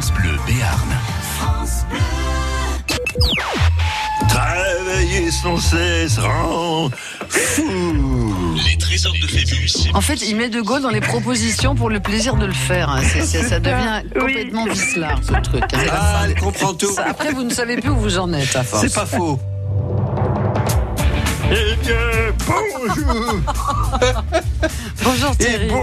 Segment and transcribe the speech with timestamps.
[0.00, 0.96] France Bleu Béarn.
[1.40, 1.84] France
[4.28, 6.88] Travailler sans cesse rend
[7.28, 8.54] fou.
[8.64, 9.90] Les trésors de Phébus.
[9.94, 12.90] En fait, il met de Gaulle dans les propositions pour le plaisir de le faire.
[12.90, 13.02] hein.
[13.24, 15.64] Ça devient complètement vicelard, ce truc.
[15.74, 15.78] hein.
[15.90, 16.92] Ah, elle comprend tout.
[16.92, 18.86] Ça, Après, vous ne savez plus où vous en êtes, à force.
[18.86, 19.40] C'est pas faux.
[21.50, 21.96] Eh bien,
[22.46, 23.34] bonjour
[25.02, 25.68] Bonjour et Thierry.
[25.68, 25.82] bon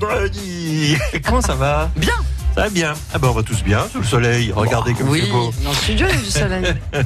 [0.00, 0.96] vendredi.
[1.24, 1.88] Comment ça va?
[1.94, 2.14] Bien.
[2.58, 2.92] Va bien.
[3.14, 4.50] Ah ben on va tous bien sous le soleil.
[4.50, 5.52] Regardez comme Oui, c'est beau.
[5.62, 6.64] dans le studio, du soleil.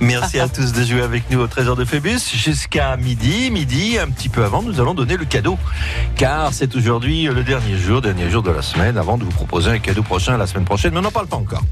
[0.00, 3.50] Merci à tous de jouer avec nous au Trésor de Phébus jusqu'à midi.
[3.50, 5.58] Midi, un petit peu avant, nous allons donner le cadeau.
[6.14, 9.70] Car c'est aujourd'hui le dernier jour, dernier jour de la semaine, avant de vous proposer
[9.70, 10.92] un cadeau prochain la semaine prochaine.
[10.92, 11.64] Mais on n'en parle pas encore.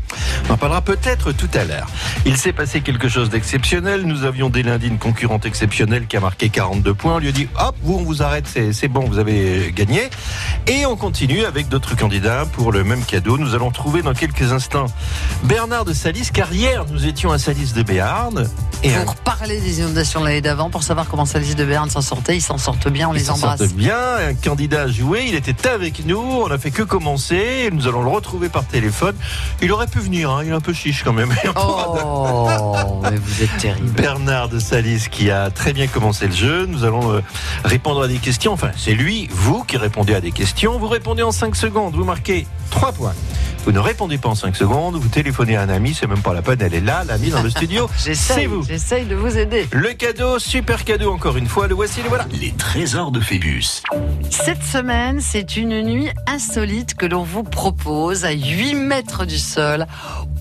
[0.49, 1.87] On en parlera peut-être tout à l'heure.
[2.27, 4.03] Il s'est passé quelque chose d'exceptionnel.
[4.03, 7.15] Nous avions dès lundi une concurrente exceptionnelle qui a marqué 42 points.
[7.15, 10.11] On lui a dit, hop, vous, on vous arrête, c'est c'est bon, vous avez gagné.
[10.67, 14.87] Et on continue avec d'autres candidats pour le même Nous allons trouver dans quelques instants
[15.45, 18.49] Bernard de Salis, car hier, nous étions à Salis de Béarn.
[18.83, 21.91] Et un Pour parler des inondations de l'année d'avant, pour savoir comment Salis de Berne
[21.91, 23.59] s'en sortait, ils s'en sortent bien, on Ils les s'en embrasse.
[23.59, 23.99] sortent bien,
[24.31, 28.03] un candidat a joué, il était avec nous, on a fait que commencer, nous allons
[28.03, 29.15] le retrouver par téléphone.
[29.61, 31.33] Il aurait pu venir, hein, il est un peu chiche quand même.
[31.55, 33.91] Oh, mais vous êtes terrible.
[33.91, 36.67] Bernard de Salis qui a très bien commencé le jeu.
[36.67, 37.21] Nous allons euh,
[37.65, 38.53] répondre à des questions.
[38.53, 40.79] Enfin, c'est lui, vous, qui répondez à des questions.
[40.79, 41.95] Vous répondez en 5 secondes.
[41.95, 43.02] Vous marquez 3 points.
[43.03, 43.15] fois.
[43.65, 44.97] Vous ne répondez pas en 5 secondes.
[44.97, 45.95] Vous téléphonez à un ami.
[45.95, 46.59] C'est même pas la peine.
[46.61, 47.89] Elle est là, l'ami dans le studio.
[47.97, 48.65] c'est J'essaye, vous.
[48.65, 49.69] j'essaye de vous aider.
[49.71, 51.69] Le cadeau, super cadeau encore une fois.
[51.69, 52.27] Le voici, le voilà.
[52.41, 53.83] Les trésors de Phébus.
[54.31, 59.87] Cette semaine, c'est une nuit insolite que l'on vous propose à 8 mètres du sol,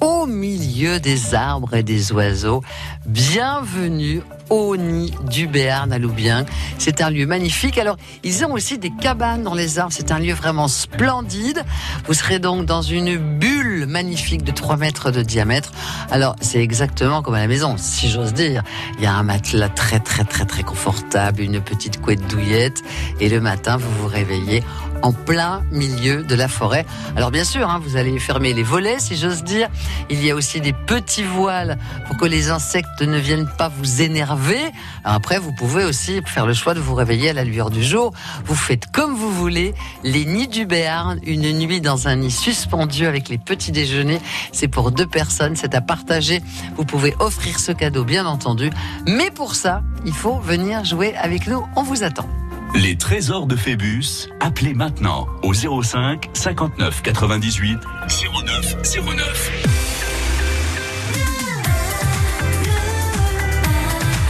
[0.01, 2.63] au milieu des arbres et des oiseaux.
[3.05, 6.45] Bienvenue au nid du Béarn à Loubien.
[6.79, 7.77] C'est un lieu magnifique.
[7.77, 9.93] Alors, ils ont aussi des cabanes dans les arbres.
[9.95, 11.63] C'est un lieu vraiment splendide.
[12.07, 15.71] Vous serez donc dans une bulle magnifique de 3 mètres de diamètre.
[16.09, 18.63] Alors, c'est exactement comme à la maison, si j'ose dire.
[18.97, 22.83] Il y a un matelas très, très, très, très confortable, une petite couette douillette.
[23.19, 24.63] Et le matin, vous vous réveillez
[25.01, 26.85] en plein milieu de la forêt.
[27.15, 29.69] Alors bien sûr, hein, vous allez fermer les volets, si j'ose dire.
[30.09, 34.01] Il y a aussi des petits voiles pour que les insectes ne viennent pas vous
[34.01, 34.59] énerver.
[35.03, 38.13] Après, vous pouvez aussi faire le choix de vous réveiller à la lueur du jour.
[38.45, 39.73] Vous faites comme vous voulez.
[40.03, 44.21] Les nids du Béarn, une nuit dans un nid suspendu avec les petits déjeuners.
[44.51, 46.41] C'est pour deux personnes, c'est à partager.
[46.77, 48.69] Vous pouvez offrir ce cadeau, bien entendu.
[49.07, 51.65] Mais pour ça, il faut venir jouer avec nous.
[51.75, 52.27] On vous attend.
[52.75, 54.29] Les trésors de Phébus.
[54.39, 59.51] Appelez maintenant au 05 59 98 09 09.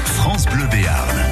[0.06, 1.31] France Bleu Béarn.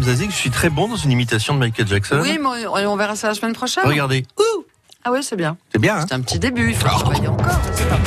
[0.00, 2.20] Que je suis très bon dans une imitation de Michael Jackson.
[2.22, 3.84] Oui, mais on verra ça la semaine prochaine.
[3.86, 4.24] Regardez.
[4.38, 4.64] Ouh,
[5.04, 5.58] Ah oui, c'est bien.
[5.72, 7.46] c'est bien, hein C'est un petit début, il faut travailler encore.
[7.74, 7.98] sais pas.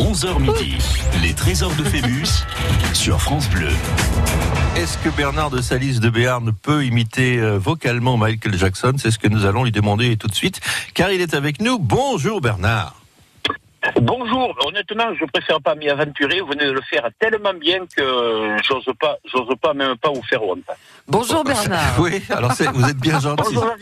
[0.00, 0.78] 11h midi.
[1.22, 2.44] Les trésors de Phébus
[2.92, 3.68] sur France Bleu.
[4.76, 8.92] Est-ce que Bernard de Salis de Béarn peut imiter euh, vocalement Michael Jackson?
[8.98, 10.60] C'est ce que nous allons lui demander tout de suite,
[10.94, 11.78] car il est avec nous.
[11.80, 12.94] Bonjour Bernard.
[14.16, 16.40] Bonjour, honnêtement, je préfère pas m'y aventurer.
[16.40, 20.22] Vous venez de le faire tellement bien que j'ose pas, j'ose pas même pas vous
[20.28, 20.58] faire honte.
[21.08, 21.80] Bonjour Bernard.
[21.98, 23.42] Oui, alors c'est- vous êtes bien gentil.
[23.54, 23.74] Bonjour.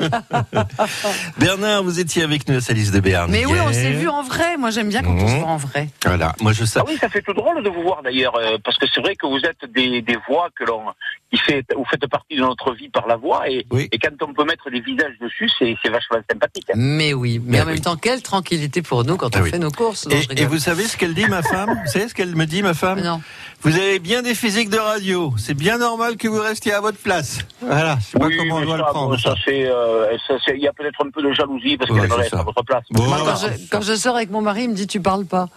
[1.38, 3.30] Bernard, vous étiez avec nous à Salis de Béarn.
[3.30, 4.56] Mais oui, on s'est vu en vrai.
[4.56, 5.38] Moi, j'aime bien quand on se Mhm.
[5.40, 5.88] voit en vrai.
[6.04, 6.80] Voilà, moi je sais.
[6.80, 9.14] Ah oui, ça fait tout drôle de vous voir d'ailleurs, euh, parce que c'est vrai
[9.14, 10.82] que vous êtes des, des voix que l'on,
[11.30, 13.88] qui fait, vous faites partie de notre vie par la voix, et, Oui.
[13.92, 16.66] et quand on peut mettre des visages dessus, c'est, c'est vachement sympathique.
[16.70, 16.74] hein.
[16.76, 17.72] Mais oui, mais Mais en oui.
[17.74, 19.50] même temps, quelle tranquillité pour nous quand on oui.
[19.50, 20.06] fait nos courses.
[20.06, 22.44] Non, je Et, vous savez ce qu'elle dit, ma femme Vous savez ce qu'elle me
[22.46, 23.20] dit, ma femme Non.
[23.62, 25.32] Vous avez bien des physiques de radio.
[25.38, 27.38] C'est bien normal que vous restiez à votre place.
[27.60, 29.10] Voilà, je sais pas Oui, comment on doit ça, le prendre.
[29.10, 31.90] bon, ça, c'est, euh, ça, c'est- il y a peut-être un peu de jalousie parce
[31.90, 32.40] Ouais, qu'elle reste ça.
[32.40, 32.84] à votre place.
[32.90, 33.04] Bon.
[33.04, 35.48] Moi, quand, je, quand je sors avec mon mari, il me dit Tu parles pas.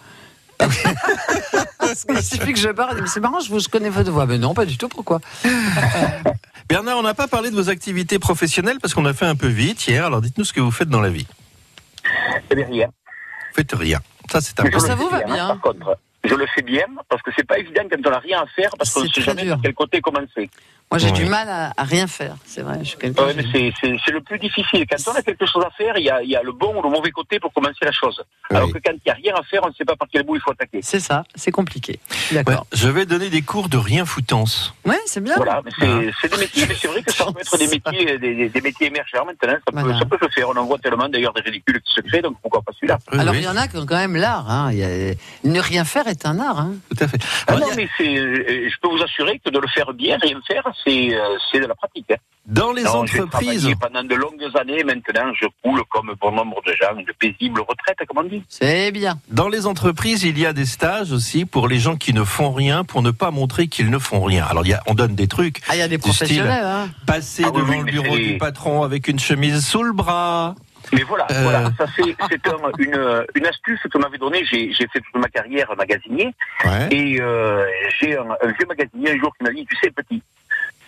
[1.78, 3.00] Parce qu'il suffit que je parle.
[3.06, 4.26] c'est marrant, je, vous, je connais votre voix.
[4.26, 4.88] Mais non, pas du tout.
[4.88, 5.20] Pourquoi?
[6.68, 9.46] Bernard, on n'a pas parlé de vos activités professionnelles parce qu'on a fait un peu
[9.46, 10.04] vite hier.
[10.04, 11.26] Alors dites-nous ce que vous faites dans la vie.
[12.50, 12.88] Eh bien, rien.
[13.58, 13.98] Faites rien.
[14.30, 14.78] Ça, c'est important.
[14.78, 15.48] Ça le vous fais va bien.
[15.48, 18.40] Par contre, je le fais bien parce que c'est pas évident quand on n'a rien
[18.42, 19.54] à faire parce qu'on ne sait jamais dur.
[19.54, 20.48] par quel côté commencer.
[20.90, 21.12] Moi, j'ai Ouais.
[21.12, 22.36] du mal à, à rien faire.
[22.46, 22.78] C'est vrai.
[22.78, 22.84] Ouais,
[23.52, 24.86] c'est, le plus difficile.
[24.90, 26.74] Quand on a quelque chose à faire, il y a, il y a le bon
[26.78, 28.22] ou le mauvais côté pour commencer la chose.
[28.50, 30.22] Alors que quand il n'y a rien à faire, on ne sait pas par quel
[30.22, 30.80] bout il faut attaquer.
[30.82, 31.24] C'est ça.
[31.34, 31.98] C'est compliqué.
[32.32, 32.66] Ouais, D'accord.
[32.72, 34.74] je vais donner des cours de rien foutance.
[34.86, 35.34] Ouais, c'est bien.
[35.36, 38.34] Voilà, mais c'est, des métiers, mais c'est vrai que ça peut être des métiers, des,
[38.34, 39.52] des- des métiers émergents maintenant.
[39.66, 39.98] Ça peut, Voilà.
[39.98, 40.48] ça peut se faire.
[40.48, 42.98] On en voit tellement d'ailleurs des ridicules qui se créent, donc pourquoi pas celui-là?
[43.12, 44.50] Oui, Alors, oui, il y en a qui ont quand même l'art.
[44.50, 44.70] Hein.
[45.44, 46.58] Ne rien faire est un art.
[46.60, 46.74] Hein.
[46.90, 47.18] tout à fait.
[47.46, 50.40] Ah non, a- mais euh, je peux vous assurer que de le faire bien, rien
[50.46, 52.10] faire, c'est, euh, c'est de la pratique.
[52.10, 52.16] hein.
[52.46, 53.30] dans les Non, entreprises,
[53.62, 54.82] travaillé pendant de longues années.
[54.84, 58.42] Maintenant, je coule comme bon nombre de gens, de paisible retraite, comme on dit.
[58.48, 59.18] C'est bien.
[59.28, 62.52] dans les entreprises, il y a des stages aussi pour les gens qui ne font
[62.52, 64.46] rien, pour ne pas montrer qu'ils ne font rien.
[64.46, 65.60] Alors, il y a, on donne des trucs.
[65.68, 66.10] Ah, il y a des style.
[66.12, 66.64] professionnels.
[66.64, 66.88] Hein.
[67.06, 70.54] Passer Ah devant oui, le bureau du patron avec une chemise sous le bras.
[70.94, 71.42] Mais voilà, Euh.
[71.42, 74.42] voilà, ça c'est c'est un- une, une astuce que m'avait donnée.
[74.50, 76.88] J'ai j'ai fait toute ma carrière magasinier Ouais.
[76.90, 77.66] et euh,
[78.00, 80.22] j'ai un, un vieux magasinier un jour qui m'a dit, tu sais petit,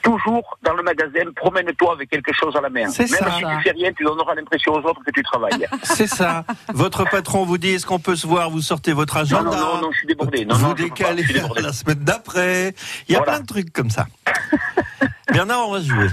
[0.02, 2.88] toujours dans le magasin, promène-toi avec quelque chose à la main.
[2.88, 3.30] C'est Même ça.
[3.36, 5.66] si tu fais rien, tu donneras l'impression aux autres que tu travailles.
[5.82, 6.44] C'est ça.
[6.72, 9.50] Votre patron vous dit est-ce qu'on peut se voir Vous sortez votre agenda.
[9.50, 10.44] non, non, non, je suis débordé.
[10.44, 11.60] Non, vous non, pas, décalez débordé.
[11.60, 12.74] à la semaine d'après.
[13.08, 13.32] Il y a Voilà.
[13.32, 14.06] plein de trucs comme ça.
[15.32, 16.08] Bernard, on va jouer.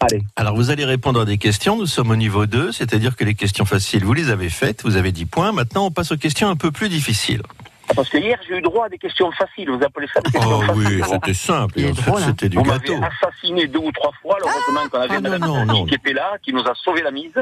[0.00, 0.22] Allez.
[0.36, 1.76] Alors, vous allez répondre à des questions.
[1.76, 4.82] Nous sommes au niveau 2, c'est-à-dire que les questions faciles, vous les avez faites.
[4.84, 5.52] Vous avez 10 points.
[5.52, 7.42] Maintenant, on passe aux questions un peu plus difficiles.
[7.90, 9.70] Ah, Parce que hier, j'ai eu droit à des questions faciles.
[9.70, 11.80] Vous appelez ça des questions Oh faciles oui, c'était simple.
[11.80, 11.92] Hein.
[12.26, 13.00] C'était du Vous m'avez gâteau.
[13.22, 14.36] assassiné deux ou trois fois.
[14.36, 15.86] Alors, heureusement qu'on avait Ah, non, Madame non, non.
[15.86, 17.32] qui était là, qui nous a sauvé la mise.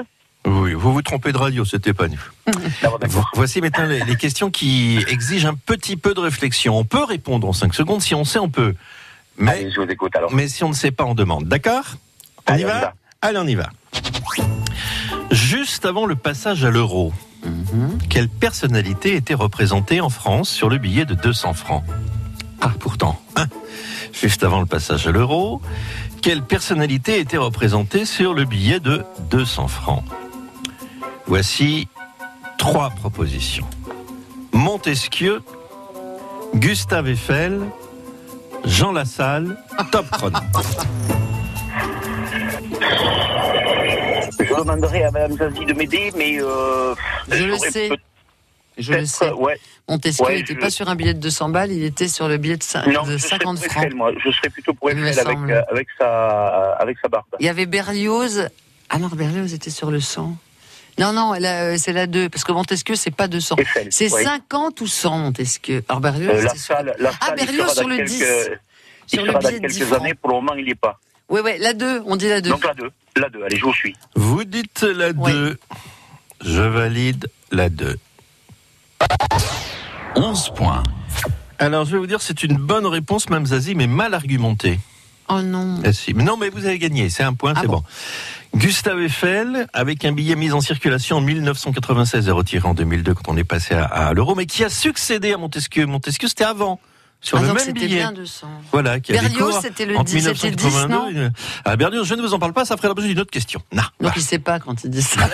[0.47, 2.21] Oui, vous vous trompez de radio, c'était pas nous.
[3.00, 3.29] D'accord.
[3.35, 6.79] Voici maintenant les, les questions qui exigent un petit peu de réflexion.
[6.79, 8.00] On peut répondre en 5 secondes.
[8.00, 8.75] Si on sait, on peut.
[9.38, 10.33] Mais, Allez, je vous écoute alors.
[10.33, 11.47] mais si on ne sait pas, on demande.
[11.47, 11.85] D'accord?
[12.49, 12.81] On, on y va?
[12.81, 12.95] va.
[13.23, 13.69] Allez, on y va.
[15.33, 17.12] Juste avant le passage à l'euro,
[18.09, 21.85] quelle personnalité était représentée en France sur le billet de 200 francs
[22.61, 23.47] Ah, pourtant, hein.
[24.12, 25.61] juste avant le passage à l'euro,
[26.23, 30.05] quelle personnalité était représentée sur le billet de 200 francs
[31.26, 31.88] Voici
[32.59, 33.66] trois propositions.
[34.52, 35.43] Montesquieu,
[36.55, 37.61] Gustave Eiffel,
[38.64, 39.57] Jean Lassalle,
[39.93, 40.38] top chrono.
[44.38, 46.95] Je demanderai à Madame Zazie de m'aider, mais euh,
[47.30, 47.90] Je le sais.
[48.78, 49.30] Je le sais.
[49.33, 49.59] Ouais.
[49.88, 52.37] Montesquieu Ouais, n'était je- pas sur un billet de 200 balles, il était sur le
[52.37, 53.85] billet de, cin- Non, de je serais 50 pour francs.
[53.85, 54.12] Eiffel, moi.
[54.23, 57.25] Je serais plutôt pour Il Eiffel avec, euh, avec, sa, avec sa barbe.
[57.40, 58.49] Il y avait Berlioz.
[58.90, 60.37] Ah non, Berlioz était sur le 100.
[60.99, 63.56] Non, non, euh, c'est la 2, parce que Montesquieu, c'est pas 200.
[63.59, 63.88] Eiffel.
[63.90, 64.25] C'est oui.
[64.25, 65.85] 50 ou 100, Montesquieu.
[65.88, 66.75] Alors Berlioz, Euh, la c'était sur...
[66.75, 68.23] salle, la Ah, salle, il Berlioz sur le quelques, 10.
[68.23, 68.59] il
[69.06, 70.00] Sur le sera dans billet de 10 quelques francs.
[70.02, 70.14] années.
[70.14, 70.99] Pour le moment, il n'y est pas.
[71.28, 72.50] Oui, oui, la 2, on dit la 2.
[72.50, 72.90] Donc la 2.
[73.16, 73.95] La 2, allez, je vous suis.
[74.14, 75.33] Vous dites la Oui.
[75.33, 75.59] 2.
[76.45, 77.97] Je valide la 2.
[80.14, 80.83] 11 points.
[81.59, 84.78] Alors, je vais vous dire, c'est une bonne réponse, Mme Zazie, mais mal argumentée.
[85.28, 85.80] Oh non.
[85.85, 86.14] Eh si.
[86.14, 87.78] Mais Non, mais vous avez gagné, c'est un point, Ah c'est bon.
[87.78, 88.59] bon.
[88.59, 93.28] Gustave Eiffel, avec un billet mis en circulation en 1996 et retiré en 2002 quand
[93.33, 95.85] on est passé à, à l'euro, mais qui a succédé à Montesquieu?
[95.87, 96.78] Montesquieu, c'était avant,
[97.26, 97.97] sur Ah, le donc même c'était billet.
[97.97, 98.47] bien 200.
[98.71, 101.21] Voilà, qui Berlioz, c'était le entre 10, c'était 10, 1982.
[101.25, 101.30] non
[101.64, 103.61] Ah, Berlioz, je ne vous en parle pas, ça ferait l'objet d'une autre question.
[103.73, 103.83] Non.
[103.83, 104.14] Donc voilà.
[104.16, 105.23] il sait pas quand il dit ça.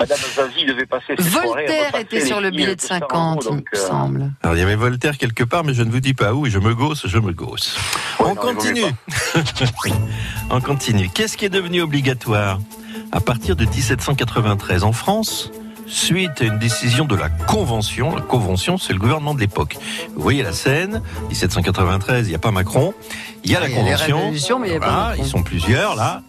[0.00, 3.56] Madame Zazie devait passer ses Voltaire était sur le billet de 200 euros, 50, il
[3.56, 4.32] me euh, semble.
[4.42, 6.50] Alors, il y avait Voltaire quelque part, mais je ne vous dis pas où, et
[6.50, 7.76] je me gausse, je me gausse.
[8.18, 8.82] Ouais, On non, continue.
[10.50, 11.10] On continue.
[11.10, 12.60] Qu'est-ce qui est devenu obligatoire?
[13.12, 15.50] À partir de 1793 en France
[15.86, 19.76] Suite à une décision de la Convention, la Convention, c'est le gouvernement de l'époque.
[20.14, 22.92] Vous voyez la scène, 1793, il n'y a pas Macron,
[23.44, 25.14] il y a la Ah, il y a Convention, révolutions, mais il y a Voilà,
[25.18, 26.22] ils sont plusieurs là,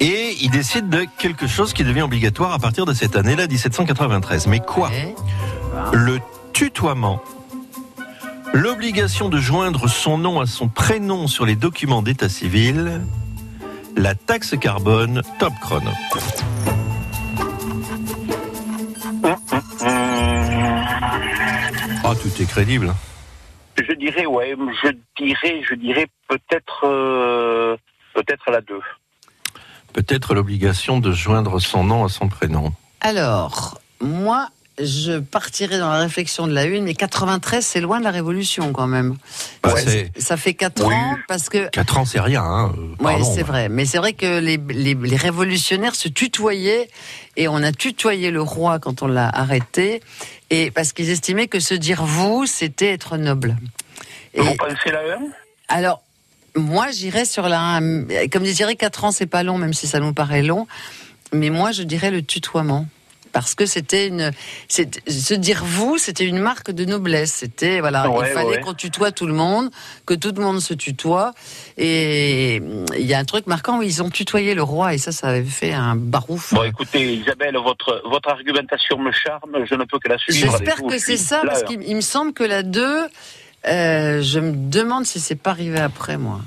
[0.00, 4.46] et ils décident de quelque chose qui devient obligatoire à partir de cette année-là, 1793.
[4.46, 4.90] Mais quoi
[5.92, 6.20] le
[6.52, 7.20] tutoiement.
[8.52, 13.02] L'obligation de joindre son nom à son prénom sur les documents d'état civil.
[13.96, 15.90] La taxe carbone top chrono.
[22.16, 22.94] Tout est crédible.
[23.76, 24.90] Je dirais, ouais, je
[25.22, 27.76] dirais, je dirais peut-être, euh,
[28.14, 28.80] peut-être la 2.
[29.92, 32.72] Peut-être l'obligation de joindre son nom à son prénom.
[33.00, 34.48] Alors, moi,
[34.82, 38.72] je partirais dans la réflexion de la une, mais 93, c'est loin de la Révolution
[38.72, 39.16] quand même.
[39.62, 40.94] Bah, Ouais, Ça fait 4 Oui.
[40.94, 42.42] ans parce que 4 ans, c'est rien.
[42.44, 42.74] Hein.
[43.00, 43.68] Oui, c'est vrai.
[43.68, 46.88] Mais c'est vrai que les, les, les révolutionnaires se tutoyaient
[47.36, 50.02] et on a tutoyé le roi quand on l'a arrêté
[50.50, 53.56] et parce qu'ils estimaient que se dire vous, c'était être noble.
[54.34, 55.18] Et Vous pensez la 1
[55.68, 56.00] alors,
[56.54, 58.28] moi, j'irais sur la 1.
[58.32, 60.68] Comme je dirais, 4 ans, c'est pas long, même si ça nous paraît long.
[61.32, 62.86] Mais moi, je dirais le tutoiement.
[63.40, 64.30] Parce que c'était une.
[64.68, 67.32] Se dire vous, c'était une marque de noblesse.
[67.32, 67.80] C'était.
[67.80, 68.60] Voilà, Ouais, il fallait ouais.
[68.60, 69.70] qu'on tutoie tout le monde,
[70.06, 71.32] que tout le monde se tutoie.
[71.76, 75.12] Et il y a un truc marquant où ils ont tutoyé le roi, et ça,
[75.12, 76.54] ça avait fait un barouf.
[76.54, 80.50] Bon, écoutez, Isabelle, votre, votre argumentation me charme, je ne peux que la suivre.
[80.50, 83.06] J'espère que c'est ça, parce qu'il il me semble que la 2,
[83.68, 86.40] euh, je me demande si c'est pas arrivé après, moi.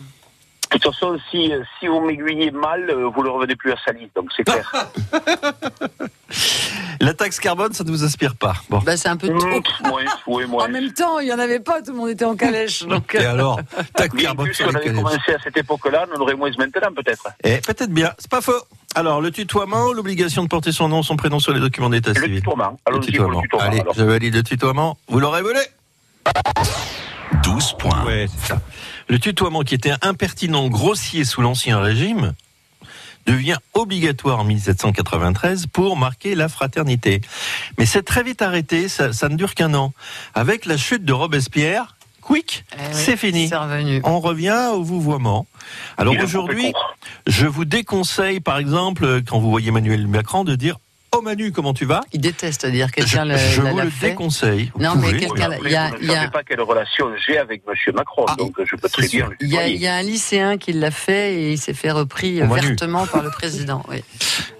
[0.71, 4.11] De toute façon, si, si vous m'aiguillez mal, euh, vous ne revenez plus à Salis,
[4.15, 4.71] donc c'est clair.
[7.01, 8.53] La taxe carbone, ça ne vous inspire pas.
[8.69, 8.79] Bon.
[8.79, 10.39] Bah, c'est un peu Mmh, trop.
[10.47, 10.65] moins.
[10.65, 12.83] En même temps, il n'y en avait pas, tout le monde était en calèche.
[12.83, 13.59] Donc, Et euh, alors,
[13.95, 15.01] taxe carbone plus sur les avait calèches.
[15.03, 17.27] commencé à cette époque-là, on aurait moins maintenant, peut-être.
[17.43, 18.61] Eh, peut-être bien, c'est pas faux.
[18.95, 22.21] Alors, le tutoiement, l'obligation de porter son nom, son prénom sur les documents d'état Le
[22.21, 22.35] civil.
[22.41, 22.77] tutoiement.
[22.87, 23.41] Le Allons-y pour le tutoiement.
[23.41, 23.65] tutoiement.
[23.71, 23.93] Allez, alors.
[23.95, 24.97] je valide le tutoiement.
[25.07, 25.61] Vous l'aurez volé
[27.43, 28.03] 12 points.
[28.05, 28.61] Ouais, c'est ça.
[29.09, 32.33] Le tutoiement qui était impertinent, grossier sous l'Ancien Régime,
[33.25, 37.21] devient obligatoire en 1793 pour marquer la fraternité.
[37.79, 39.93] Mais c'est très vite arrêté, ça, ça ne dure qu'un an.
[40.35, 43.47] Avec la chute de Robespierre, quick, eh oui, c'est fini.
[43.47, 43.99] C'est revenu.
[44.03, 45.47] On revient au vouvoiement.
[45.97, 46.71] Alors aujourd'hui,
[47.25, 50.77] je vous déconseille, par exemple, quand vous voyez Emmanuel Macron, de dire
[51.19, 51.99] Oh Manu, comment tu vas?
[52.13, 54.11] Il déteste dire Je, quelqu'un le, je vous le fait.
[54.11, 54.71] déconseille.
[54.73, 57.07] Vous Non, mais Quelqu'un- après, il y a- vous il ne savez pas quelle relation
[57.27, 57.93] j'ai avec M.
[57.93, 59.75] Macron, Ah, donc je peux très bien le Il y, a, tutoyer.
[59.75, 62.67] il y a un lycéen qui l'a fait et il s'est fait repris Manu.
[62.67, 63.83] vertement par le président.
[63.89, 64.01] Oui.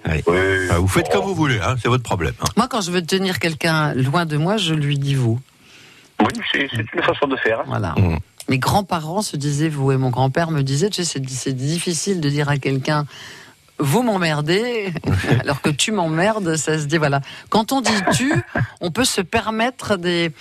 [0.03, 0.21] Allez.
[0.27, 0.37] Oui.
[0.69, 2.33] Ah, Vous faites comme vous voulez, hein, c'est votre problème.
[2.41, 2.45] hein.
[2.57, 5.39] Moi, quand je veux tenir quelqu'un loin de moi, je lui dis vous.
[6.19, 7.61] Oui, c'est une façon de faire.
[7.61, 7.65] hein.
[7.67, 7.95] Voilà.
[7.97, 8.17] Mmh.
[8.49, 12.19] Mes grands-parents se disaient vous et mon grand-père me disait, tu sais, c'est- c'est difficile
[12.19, 13.05] de dire à quelqu'un
[13.79, 14.91] vous m'emmerdez,
[15.41, 17.21] alors que tu m'emmerdes, ça se dit voilà.
[17.49, 18.31] Quand on dit tu,
[18.81, 20.31] on peut se permettre des,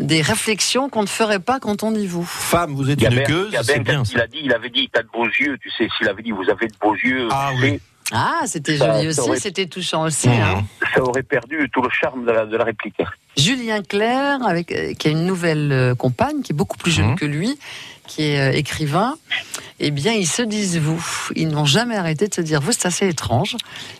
[0.00, 2.24] des réflexions qu'on ne ferait pas quand on dit vous.
[2.24, 4.02] Femme, vous êtes une gueuse, c'est bien.
[4.12, 6.30] il a dit, il avait dit, t'as de beaux yeux, tu sais, s'il avait dit,
[6.30, 7.80] vous avez de beaux yeux, Ah oui.
[8.12, 10.28] Ah, c'était joli ça aussi, aurait- c'était touchant aussi.
[10.28, 10.32] Mmh.
[10.32, 10.62] hein.
[10.94, 12.98] ça aurait perdu tout le charme de la, de la réplique.
[13.36, 17.12] Julien Clerc, avec, euh, qui a une nouvelle euh, compagne, qui est beaucoup plus jeune
[17.12, 17.16] Mhm.
[17.16, 17.58] que lui,
[18.06, 19.14] qui est euh, écrivain,
[19.80, 21.02] eh bien, ils se disent vous.
[21.34, 22.72] Ils n'ont jamais arrêté de se dire vous.
[22.72, 23.56] C'est assez étrange,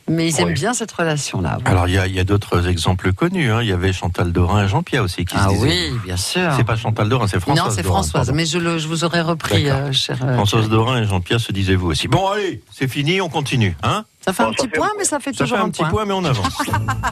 [0.08, 1.58] mais ils aiment bien cette relation-là.
[1.64, 3.50] Alors, il y a, il y a d'autres exemples connus.
[3.50, 3.62] hein.
[3.62, 5.90] Il y avait Chantal Dorin et Jean-Pierre aussi qui ah se disaient.
[5.90, 6.52] oui, bien sûr.
[6.56, 9.22] C'est pas Chantal Dorin, c'est Françoise non, c'est Françoise, mais je, le, je vous aurais
[9.22, 10.18] repris, euh, cher.
[10.22, 10.68] euh, Françoise.
[10.68, 12.06] Dorin et Jean-Pierre se disaient vous aussi.
[12.08, 13.76] Bon, allez, c'est fini, on continue.
[13.82, 14.96] Hein Ça fait Bon, un ça petit fait point, point.
[14.98, 15.90] mais ça fait Ça toujours fait un un petit point.
[15.90, 16.58] point, mais on avance.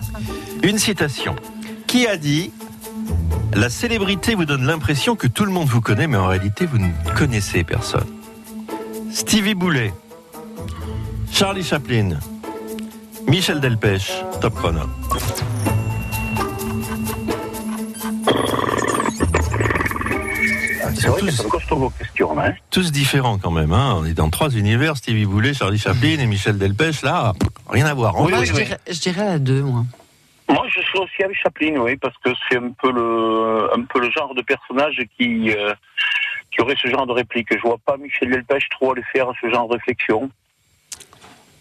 [0.62, 1.34] Une citation.
[1.86, 2.52] Qui a dit
[3.54, 6.78] La célébrité vous donne l'impression que tout le monde vous connaît, mais en réalité, vous
[6.78, 8.06] ne connaissez personne.
[9.12, 9.92] Stevie Boulet,
[11.30, 12.18] Charlie Chaplin,
[13.28, 14.10] Michel Delpech,
[14.40, 14.80] top chrono.
[20.94, 22.52] C'est vrai que tous- c'est costaud vos questions, hein.
[22.70, 23.72] Tous différents quand même.
[23.72, 23.96] Hein.
[23.98, 27.02] On est dans trois univers Stevie Boulet, Charlie Chaplin et Michel Delpech.
[27.02, 27.32] Là,
[27.68, 28.20] rien à voir.
[28.20, 28.64] Oui, Moi, oui, je, oui.
[28.64, 29.84] dirais, je dirais la 2, moi.
[30.92, 34.34] Chose aussi avec Chaplin, oui, parce que c'est un peu le, un peu le genre
[34.34, 35.74] de personnage qui, euh,
[36.50, 37.48] qui aurait ce genre de réplique.
[37.50, 40.30] Je vois pas Michel Delpech trop aller faire ce genre de réflexion.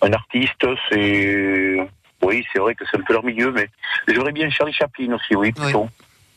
[0.01, 1.77] Un artiste, c'est,
[2.23, 3.69] oui, c'est vrai que c'est un peu leur milieu, mais
[4.07, 5.87] j'aurais bien Charlie Chaplin aussi, oui, plutôt.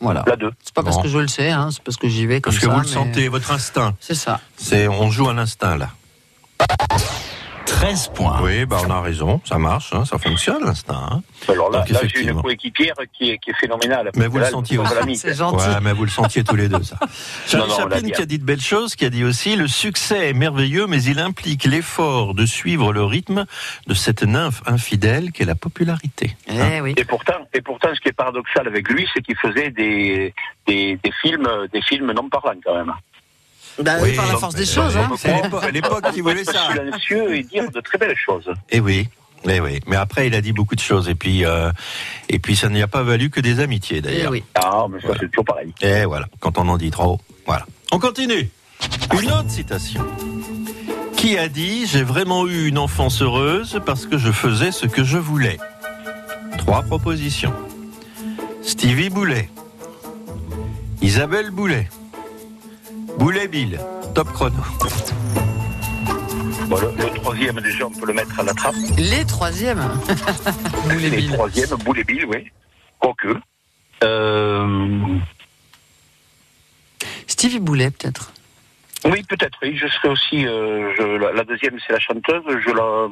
[0.00, 0.22] Voilà.
[0.26, 0.52] La deux.
[0.62, 2.62] C'est pas parce que je le sais, hein, c'est parce que j'y vais comme Parce
[2.62, 2.74] que ça.
[2.74, 3.94] vous le sentez, votre instinct.
[4.00, 4.40] C'est ça.
[4.56, 5.88] C'est, on joue à l'instinct là.
[7.66, 8.40] 13 points.
[8.42, 11.08] Oui, bah on a raison, ça marche, hein, ça fonctionne l'instinct.
[11.10, 11.22] hein.
[11.48, 14.10] Alors là, Donc, là j'ai une coéquipière qui est, qui est phénoménale.
[14.16, 15.16] Mais vous le sentiez aussi.
[15.16, 15.66] C'est gentil.
[15.68, 16.96] Ouais, mais vous le sentiez tous les deux, ça.
[17.52, 18.26] L'a Chaplin qui a hein.
[18.26, 21.64] dit de belles choses, qui a dit aussi le succès est merveilleux, mais il implique
[21.64, 23.46] l'effort de suivre le rythme
[23.86, 26.36] de cette nymphe infidèle qu'est la popularité.
[26.48, 26.94] Hein Eh oui.
[26.96, 30.34] Et pourtant, et pourtant, ce qui est paradoxal avec lui, c'est qu'il faisait des,
[30.66, 32.92] des, des films, des films non parlants quand même.
[33.82, 34.96] Bah oui, par la force des choses.
[34.96, 35.10] Hein.
[35.16, 36.68] C'est l'époque- l'époque qui voulait ça.
[36.72, 38.48] Silencieux et dire de très belles choses.
[38.70, 39.08] Eh oui.
[39.46, 41.70] Eh oui, mais après il a dit beaucoup de choses et puis euh,
[42.30, 44.32] et puis ça n'y a pas valu que des amitiés Eh d'ailleurs.
[44.32, 44.42] oui.
[44.54, 45.20] Ah, mais ça Voilà.
[45.20, 45.74] c'est toujours pareil.
[45.82, 47.66] Et voilà, quand on en dit trop, voilà.
[47.92, 48.48] On continue.
[49.20, 50.02] Une autre citation.
[51.18, 55.04] Qui a dit J'ai vraiment eu une enfance heureuse parce que je faisais ce que
[55.04, 55.58] je voulais
[56.56, 57.52] Trois propositions.
[58.62, 59.50] Stevie Boulet,
[61.02, 61.88] Isabelle Boulet,
[63.18, 63.78] Boulet Bill,
[64.14, 64.56] top chrono.
[66.68, 68.74] Bon, le, le troisième, déjà, on peut le mettre à la trappe.
[68.96, 69.82] Les troisièmes.
[70.88, 71.32] Les Les billes.
[71.32, 72.50] troisième, Boulet Bill, oui.
[72.98, 73.36] Quoique.
[74.02, 75.18] Euh,
[77.26, 78.32] Stevie Boulet, peut-être.
[79.04, 79.76] oui, peut-être, oui.
[79.76, 80.46] Je serais aussi.
[80.46, 82.42] euh, je, la, la deuxième, c'est la chanteuse.
[82.48, 83.08] Je la,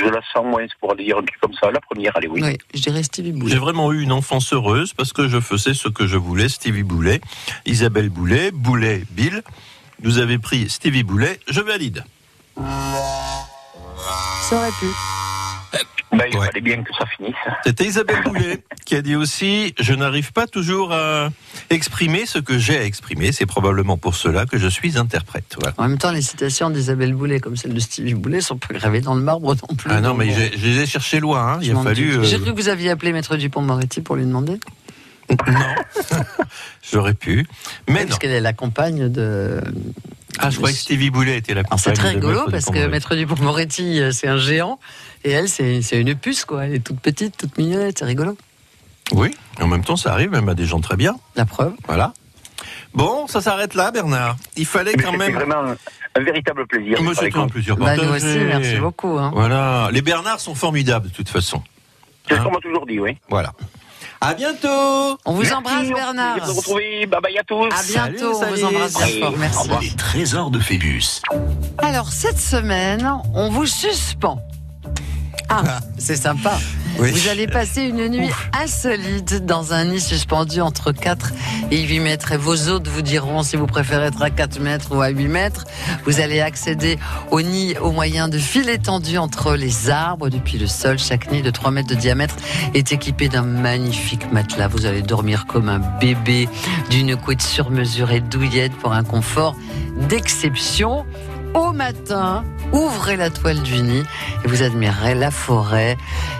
[0.00, 1.70] je la sens moins pour aller dire un truc comme ça.
[1.70, 2.40] La première, allez, oui.
[2.42, 3.52] Oui, je dirais Stevie Boulet.
[3.52, 6.48] J'ai vraiment eu une enfance heureuse parce que je faisais ce que je voulais.
[6.48, 7.20] Stevie Boulet,
[7.66, 9.42] Isabelle Boulet, Boulet Bill.
[10.02, 12.04] Vous avez pris Stevie Boulet, je valide.
[12.56, 14.86] Ça aurait pu.
[16.22, 16.46] Ben, il Ouais.
[16.46, 17.34] fallait bien que ça finisse.
[17.64, 21.28] C'était Isabelle Boulet qui a dit aussi Je n'arrive pas toujours à
[21.70, 23.32] exprimer ce que j'ai à exprimer.
[23.32, 25.56] C'est probablement pour cela que je suis interprète.
[25.58, 25.74] Voilà.
[25.78, 29.00] En même temps, les citations d'Isabelle Boulet, comme celle de Stevie Boulet, sont pas gravées
[29.00, 29.90] dans le marbre non plus.
[29.90, 31.54] Ah non, mais je les ai cherchés loin.
[31.54, 31.58] hein.
[31.62, 32.16] Il a fallu.
[32.18, 34.58] euh, J'ai cru que vous aviez appelé Maître Dupont-Moretti pour lui demander.
[35.46, 35.74] Non,
[36.92, 37.46] j'aurais pu.
[37.88, 38.06] Mais non.
[38.08, 39.60] Parce qu'elle est la compagne de.
[40.38, 42.86] Ah, je croyais que Stevie Boulet était la Alors c'est très compagne rigolo parce que.
[42.86, 44.78] Maître Dupont-Moretti, euh, c'est un géant.
[45.24, 46.64] Et elle, c'est une puce, quoi.
[46.66, 47.98] Elle est toute petite, toute mignonnette.
[47.98, 48.36] C'est rigolo.
[49.12, 51.16] Oui, en même temps, ça arrive même à des gens très bien.
[51.36, 51.74] La preuve.
[51.86, 52.12] Voilà.
[52.94, 54.36] Bon, ça s'arrête là, Bernard.
[54.56, 55.32] Il fallait Mais quand même.
[55.34, 55.74] vraiment
[56.14, 56.98] un, véritable plaisir.
[57.14, 59.18] c'était un plaisir Bah, nous aussi, merci beaucoup.
[59.18, 59.30] hein.
[59.34, 59.88] Voilà.
[59.92, 61.62] Les Bernards sont formidables, de toute façon.
[62.28, 63.16] C'est ce Hein qu'on m'a toujours dit, oui.
[63.28, 63.52] Voilà.
[64.22, 64.68] À bientôt
[65.24, 66.36] On vous Merci, embrasse, Bernard.
[66.36, 67.06] de vous retrouver.
[67.06, 67.64] Bye bye à tous.
[67.64, 68.34] À bientôt.
[68.34, 69.34] Salut, on vous embrasse bien fort.
[69.38, 69.68] Merci.
[69.80, 71.22] Les trésors de Phébus.
[71.78, 74.38] Alors, cette semaine, on vous suspend.
[75.48, 76.58] Ah, c'est sympa.
[76.98, 77.12] Oui.
[77.12, 81.32] Vous allez passer une nuit insolite dans un nid suspendu entre 4
[81.70, 82.32] et 8 mètres.
[82.32, 85.28] Et vos hôtes vous diront si vous préférez être à 4 mètres ou à 8
[85.28, 85.64] mètres.
[86.04, 86.98] Vous allez accéder
[87.30, 90.98] au nid au moyen de fils tendus entre les arbres depuis le sol.
[90.98, 92.36] Chaque nid de 3 mètres de diamètre
[92.74, 94.68] est équipé d'un magnifique matelas.
[94.68, 96.48] Vous allez dormir comme un bébé
[96.90, 99.56] d'une couette sur mesure et douillette pour un confort
[100.08, 101.06] d'exception.
[101.54, 104.04] Au matin, ouvrez la toile du nid
[104.44, 105.96] et vous admirerez la forêt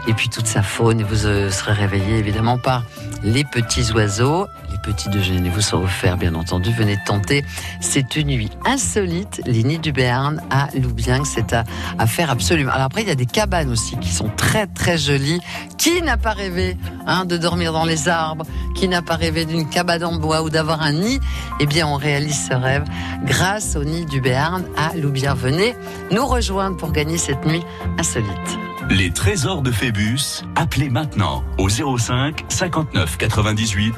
[0.06, 2.84] et puis toute sa faune vous euh, serez réveillé évidemment par
[3.24, 4.46] les petits oiseaux.
[4.86, 6.72] Les petits déjeuners vous sont offerts bien entendu.
[6.72, 7.44] Venez tenter
[7.80, 11.24] cette nuit insolite, les nids du Béarn à Loubieng.
[11.24, 11.64] C'est à,
[12.06, 12.72] faire absolument.
[12.72, 15.40] Alors après, il y a des cabanes aussi qui sont très très jolies.
[15.76, 18.46] Qui n'a pas rêvé hein, de dormir dans les arbres?
[18.74, 21.20] Qui n'a pas rêvé d'une cabane en bois ou d'avoir un nid?
[21.60, 22.84] Eh bien, on réalise ce rêve
[23.24, 25.34] grâce au nid du Béarn à Loubieng.
[25.34, 25.74] Venez
[26.10, 27.62] nous rejoindre pour gagner cette nuit
[27.98, 28.69] insolite.
[28.90, 33.94] Les trésors de Phébus, appelez maintenant au 05 59 98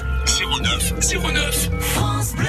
[0.61, 0.93] 09
[1.33, 1.71] 09.
[1.81, 2.47] France Bleu.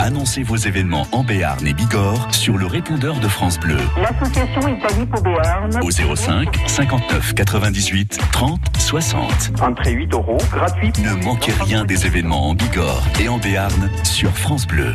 [0.00, 5.06] Annoncez vos événements en Béarn et Bigorre sur le répondeur de France Bleu L'association Italie
[5.06, 5.70] pour Béarn.
[5.82, 9.60] au 05 59 98 30 60.
[9.60, 10.92] Entrée 8 euros, gratuit.
[11.02, 14.94] Ne manquez rien des événements en Bigorre et en Béarn sur France Bleu.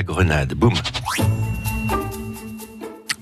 [0.00, 0.54] la Grenade.
[0.54, 0.72] Boum.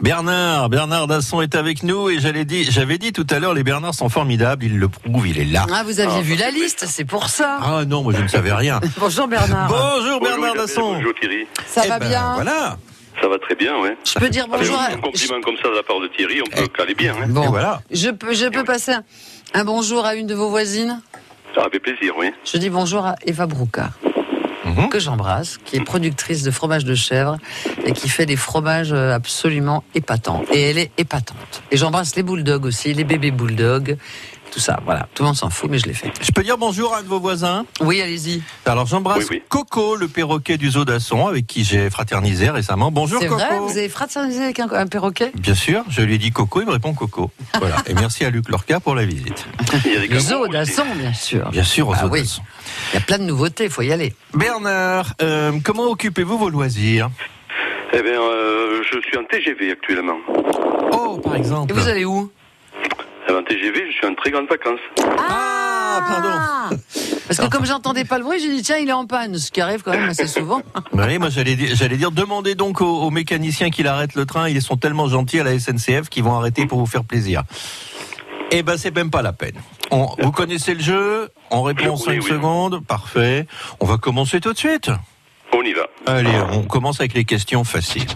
[0.01, 3.65] Bernard, Bernard Dasson est avec nous et j'allais dit, j'avais dit tout à l'heure, les
[3.65, 5.67] Bernards sont formidables, il le prouve, il est là.
[5.75, 7.59] Ah, vous aviez vu la liste, c'est pour ça.
[7.61, 8.79] Ah non, moi je ne savais rien.
[9.01, 9.69] Bonjour Bernard.
[9.69, 10.93] Bonjour Bernard Bonjour, Dasson.
[10.95, 11.47] Bonjour Thierry.
[11.67, 12.77] Ça Eh va ben, bien Voilà.
[13.21, 13.97] Ça va très bien, ouais.
[14.05, 14.93] Je peux dire bonjour à...
[14.93, 17.15] Un compliment comme ça de la part de Thierry, on peut caler bien.
[17.21, 17.27] Hein.
[17.31, 17.83] Bon, Et voilà.
[17.91, 19.03] je peux, je peux passer un,
[19.55, 21.03] un bonjour à une de vos voisines?
[21.57, 22.31] Ça fait plaisir, oui.
[22.45, 23.91] Je dis bonjour à Eva Broucard,
[24.69, 24.89] Mhm.
[24.89, 27.37] que j'embrasse, qui est productrice de fromage de chèvre
[27.85, 30.45] et qui fait des fromages euh, absolument épatants.
[30.53, 31.63] Et elle est épatante.
[31.71, 33.97] Et j'embrasse les bulldogs aussi, les bébés bulldogs,
[34.59, 34.81] tout ça.
[34.85, 36.11] Voilà, tout le monde s'en fout, mais je l'ai fait.
[36.21, 38.43] Je peux dire bonjour à un de vos voisins Oui, allez-y.
[38.67, 39.43] Alors j'embrasse Oui, oui.
[39.49, 42.91] Coco, le perroquet du zoo d'Asson, avec qui j'ai fraternisé récemment.
[42.91, 43.39] Bonjour C'est Coco.
[43.41, 45.31] vrai, vous avez fraternisé avec un, un perroquet?
[45.37, 47.31] Bien sûr, je lui ai dit Coco, il me répond Coco.
[47.61, 47.77] Voilà.
[47.87, 49.47] Et merci à Luc Lorca pour la visite.
[49.85, 51.49] Il y a des Le zoo d'Asson, bien sûr.
[51.51, 52.23] Bien sûr, au Ah zoo oui.
[52.23, 52.43] d'Asson.
[52.93, 54.13] Il y a plein de nouveautés, il faut y aller.
[54.35, 57.11] Bernard, euh, comment occupez-vous vos loisirs?
[57.93, 60.19] Eh bien, euh, je suis en TGV actuellement.
[60.93, 61.71] Oh, par exemple.
[61.73, 62.31] Et vous allez où?
[63.31, 64.81] En TGV, je suis en très grande vacances.
[65.29, 66.77] Ah, pardon.
[67.29, 69.51] Parce que comme j'entendais pas le bruit, j'ai dit tiens, il est en panne, ce
[69.51, 70.63] qui arrive quand même assez souvent.
[70.93, 74.49] Oui, moi j'allais dire, j'allais dire, demandez donc aux, aux mécaniciens qu'il arrête le train.
[74.49, 77.43] Ils sont tellement gentils à la SNCF qu'ils vont arrêter pour vous faire plaisir.
[78.51, 79.57] Eh ben, c'est même pas la peine.
[79.91, 82.29] On- vous connaissez le jeu On répond en Oui, 5 oui.
[82.29, 82.83] secondes.
[82.87, 83.47] Parfait.
[83.81, 84.91] On va commencer tout de suite.
[85.53, 85.87] On y va.
[86.07, 88.07] Allez, on commence avec les questions faciles.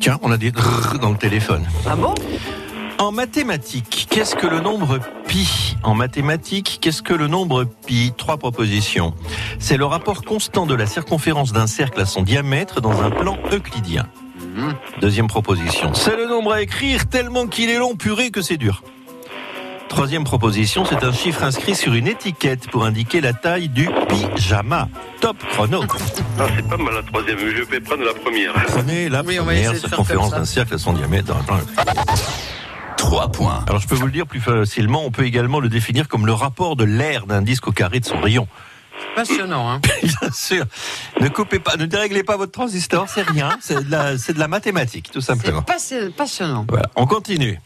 [0.00, 1.66] Tiens, on a des drrr dans le téléphone.
[1.88, 2.14] Ah bon?
[2.98, 8.36] En mathématiques, qu'est-ce que le nombre pi En mathématiques, qu'est-ce que le nombre pi Trois
[8.36, 9.14] propositions.
[9.58, 13.36] C'est le rapport constant de la circonférence d'un cercle à son diamètre dans un plan
[13.52, 14.06] euclidien.
[15.00, 15.92] Deuxième proposition.
[15.94, 18.82] C'est le nombre à écrire tellement qu'il est long, purée, que c'est dur.
[19.88, 24.88] Troisième proposition, c'est un chiffre inscrit sur une étiquette pour indiquer la taille du pyjama.
[25.20, 25.82] Top chrono.
[26.38, 28.52] Ah, c'est pas mal la troisième, je vais prendre la première.
[28.68, 31.84] Prenez la Oui, première circonférence d'un cercle à son diamètre dans un plan euclidien.
[32.96, 33.64] 3 points.
[33.68, 36.32] Alors je peux vous le dire plus facilement, on peut également le définir comme le
[36.32, 38.46] rapport de l'air d'un disque au carré de son rayon.
[39.16, 40.64] Passionnant, hein Bien sûr.
[41.20, 44.38] Ne coupez pas, ne déréglez pas votre transistor, c'est rien, c'est de la, c'est de
[44.38, 45.64] la mathématique, tout simplement.
[45.66, 46.64] C'est passi- passionnant.
[46.68, 47.60] Voilà, on continue.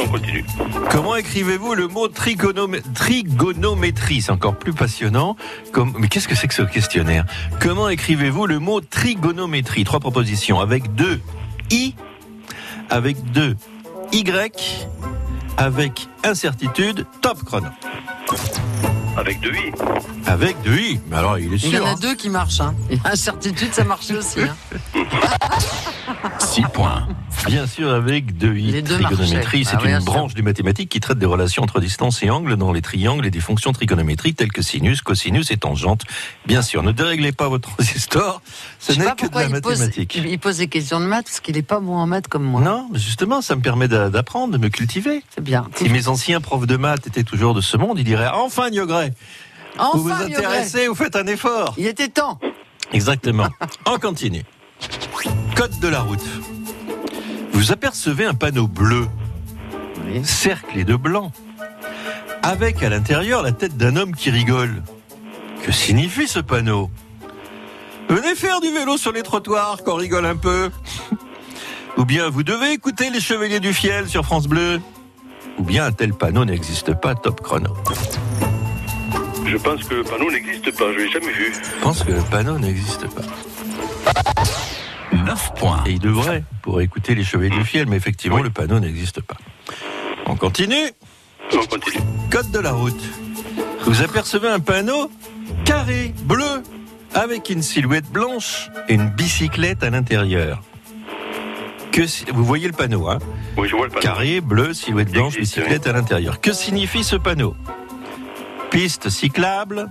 [0.00, 0.44] On continue.
[0.90, 4.22] Comment écrivez-vous le mot trigonome- trigonométrie?
[4.22, 5.36] C'est encore plus passionnant.
[5.72, 7.24] Comme, mais qu'est-ce que c'est que ce questionnaire?
[7.60, 9.84] Comment écrivez-vous le mot trigonométrie?
[9.84, 10.60] Trois propositions.
[10.60, 11.20] Avec deux
[11.70, 11.94] i,
[12.88, 13.56] avec deux
[14.12, 14.86] y,
[15.56, 17.06] avec incertitude.
[17.20, 17.68] Top chrono.
[19.16, 19.72] Avec deux i.
[20.26, 21.00] Avec deux i.
[21.08, 21.84] Mais alors, il est Il y sûr.
[21.84, 21.96] en a hein.
[22.00, 22.60] deux qui marchent.
[22.60, 22.74] Hein.
[23.04, 24.40] Incertitude, ça marche aussi.
[24.40, 24.56] Hein.
[26.38, 27.06] 6 points.
[27.46, 28.70] Bien sûr, avec deux i.
[28.70, 29.78] Les deux trigonométrie, marchaient.
[29.82, 32.72] c'est Ah une branche du mathématique qui traite des relations entre distance et angle dans
[32.72, 36.02] les triangles et des fonctions trigonométriques telles que sinus, cosinus et tangente.
[36.46, 38.42] Bien sûr, ne déréglez pas votre transistor,
[38.78, 40.14] ce n'est que de la il pose, mathématique.
[40.16, 42.60] il pose des questions de maths parce qu'il est pas bon en maths comme moi.
[42.60, 45.22] Non, justement, ça me permet d'a- d'apprendre, de me cultiver.
[45.34, 45.66] C'est bien.
[45.76, 49.12] Si mes anciens profs de maths étaient toujours de ce monde, ils diraient Enfin, Niogret,
[49.78, 51.74] Enfin, vous vous intéressez, vous faites un effort.
[51.78, 52.38] Il était temps.
[52.92, 53.48] Exactement.
[53.86, 54.42] On continue.
[55.54, 56.22] Code de la route.
[57.60, 59.06] Vous apercevez un panneau bleu,
[60.06, 60.24] Oui.
[60.24, 61.30] cerclé de blanc,
[62.42, 64.82] avec à l'intérieur la tête d'un homme qui rigole.
[65.62, 66.90] Que signifie ce panneau?
[68.08, 70.70] Venez faire du vélo sur les trottoirs qu'on rigole un peu.
[71.98, 74.80] Ou bien vous devez écouter les Chevaliers du Fiel sur France Bleu.
[75.58, 77.76] Ou bien un tel panneau n'existe pas, top chrono.
[79.44, 81.52] Je pense que le panneau n'existe pas, je l'ai jamais vu.
[81.52, 83.20] Je pense que le panneau n'existe pas.
[85.12, 85.82] 9 points.
[85.86, 88.42] Et il devrait pour écouter les Chevaliers du Fiel, mais effectivement, Oui.
[88.42, 89.36] le panneau n'existe pas.
[90.26, 90.90] On continue.
[91.54, 92.02] On continue.
[92.30, 93.00] Code de la route.
[93.84, 95.10] Vous apercevez un panneau
[95.64, 96.62] carré, bleu,
[97.14, 100.62] avec une silhouette blanche et une bicyclette à l'intérieur.
[101.90, 103.18] Que si- vous voyez le panneau, hein?
[103.56, 104.02] Oui, je vois le panneau.
[104.02, 106.40] Carré, bleu, silhouette Il blanche, bicyclette à l'intérieur.
[106.40, 107.56] Que signifie ce panneau?
[108.70, 109.90] Piste cyclable,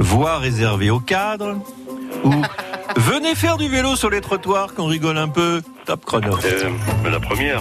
[0.00, 1.58] voie réservée aux cadres,
[2.24, 2.32] ou
[2.96, 5.62] venez faire du vélo sur les trottoirs qu'on rigole un peu.
[5.86, 6.38] Top chrono.
[6.44, 6.70] Euh,
[7.02, 7.60] mais la première.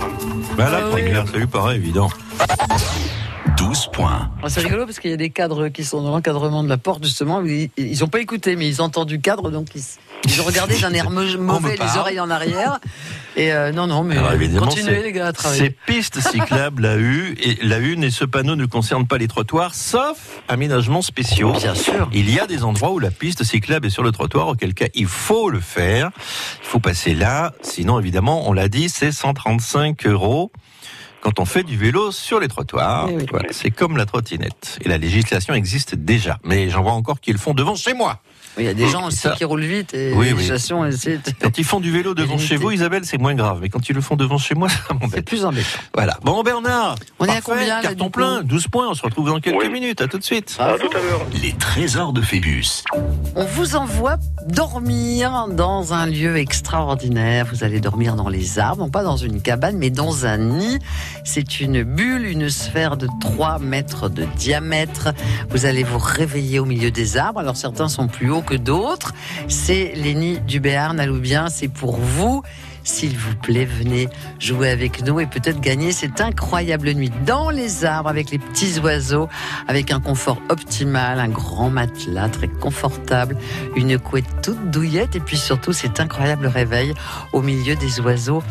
[0.58, 1.04] Bah là, Ah oui.
[1.04, 2.10] première, ça lui paraît évident.
[3.58, 4.30] 12 points.
[4.44, 6.78] Ah, C'est rigolo parce qu'il y a des cadres qui sont dans l'encadrement de la
[6.78, 7.42] porte justement.
[7.42, 9.82] Ils ils ont pas écouté, mais ils ont entendu cadre, donc ils,
[10.26, 12.80] ils ont regardé d'un air mauvais, les oreilles en arrière.
[13.36, 15.70] Et euh, non, non, mais Alors, évidemment, continuez les gars à Ces travailler.
[15.86, 19.76] pistes cyclables, la U, et la une et ce panneau ne concernent pas les trottoirs,
[19.76, 21.52] sauf aménagements spéciaux.
[21.54, 22.10] Bien sûr.
[22.14, 24.88] Il y a des endroits où la piste cyclable est sur le trottoir, auquel cas
[24.96, 26.10] il faut le faire.
[26.64, 27.54] Il faut passer là.
[27.62, 30.52] Sinon, évidemment, on l'a dit, c'est 135 euros
[31.22, 33.08] quand on fait du vélo sur les trottoirs.
[33.12, 33.26] Eh oui.
[33.30, 34.80] Voilà, c'est comme la trottinette.
[34.84, 36.40] Et la législation existe déjà.
[36.44, 38.20] Mais j'en vois encore qui le font devant chez moi.
[38.58, 40.48] Il y a des gens aussi Ça- qui roulent vite et Oui, les oui.
[40.48, 43.60] de- Quand ils font du vélo devant chez vous, Isabelle, c'est moins grave.
[43.62, 45.26] Mais quand ils le font devant chez moi, ça C'est m'embête.
[45.26, 45.68] plus embêtant.
[45.94, 46.18] Voilà.
[46.24, 46.96] Bon, Bernard.
[47.20, 48.88] On est à parfait, combien, là, Carton coup plein, 12 points.
[48.90, 49.70] On se retrouve dans quelques Oui.
[49.70, 50.02] minutes.
[50.02, 50.56] À tout de suite.
[50.60, 51.26] À tout à l'heure.
[51.42, 52.84] Les trésors de Phébus.
[53.36, 54.18] On vous envoie
[54.48, 57.46] dormir dans un lieu extraordinaire.
[57.52, 60.80] Vous allez dormir dans les arbres, non pas dans une cabane, mais dans un nid.
[61.24, 65.10] C'est une bulle, une sphère de 3 mètres de diamètre.
[65.50, 67.40] Vous allez vous réveiller au milieu des arbres.
[67.40, 69.14] Alors certains sont plus hauts que d'autres.
[69.48, 71.50] C'est les nids du Béarn à Loubien.
[71.50, 72.42] C'est pour vous.
[72.84, 74.08] S'il vous plaît, venez
[74.40, 78.80] jouer avec nous et peut-être gagner cette incroyable nuit dans les arbres avec les petits
[78.80, 79.28] oiseaux,
[79.68, 83.36] avec un confort optimal, un grand matelas très confortable,
[83.76, 86.94] une couette toute douillette et puis surtout cet incroyable réveil
[87.34, 88.42] au milieu des oiseaux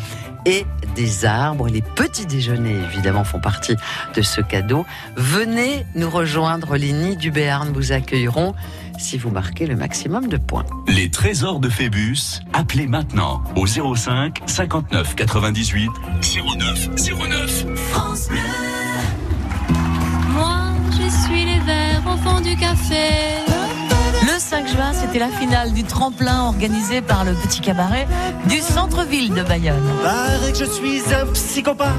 [0.45, 1.67] et des arbres.
[1.67, 3.75] Les petits déjeuners, évidemment, font partie
[4.15, 4.85] de ce cadeau.
[5.15, 6.77] Venez nous rejoindre.
[6.77, 8.53] Les nids du Béarn vous accueilleront
[8.97, 10.65] si vous marquez le maximum de points.
[10.87, 12.41] Les trésors de Phébus.
[12.53, 15.89] Appelez maintenant au 05 59 98
[16.57, 17.65] 09 09.
[20.31, 20.55] Moi,
[20.91, 23.09] je suis les verts au fond du café.
[24.23, 28.07] Le 5 juin, c'était la finale du tremplin organisé par le petit cabaret
[28.49, 29.89] du centre-ville de Bayonne.
[30.03, 31.91] Paraît que je suis un psychopathe.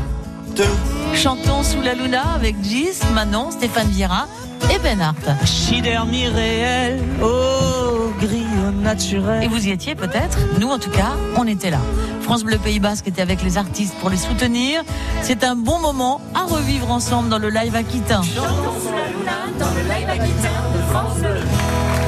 [1.14, 4.26] Chantons sous la luna avec Gis, Manon, Stéphane Vieira
[4.74, 5.16] et Ben Hart.
[5.44, 8.44] Chidermie réel, oh, gris
[8.82, 9.42] naturel.
[9.42, 10.38] Et vous y étiez peut-être?
[10.58, 11.80] Nous, en tout cas, on était là.
[12.22, 14.82] France Bleu Pays Basque était avec les artistes pour les soutenir.
[15.22, 18.20] C'est un bon moment à revivre ensemble dans le live aquitain.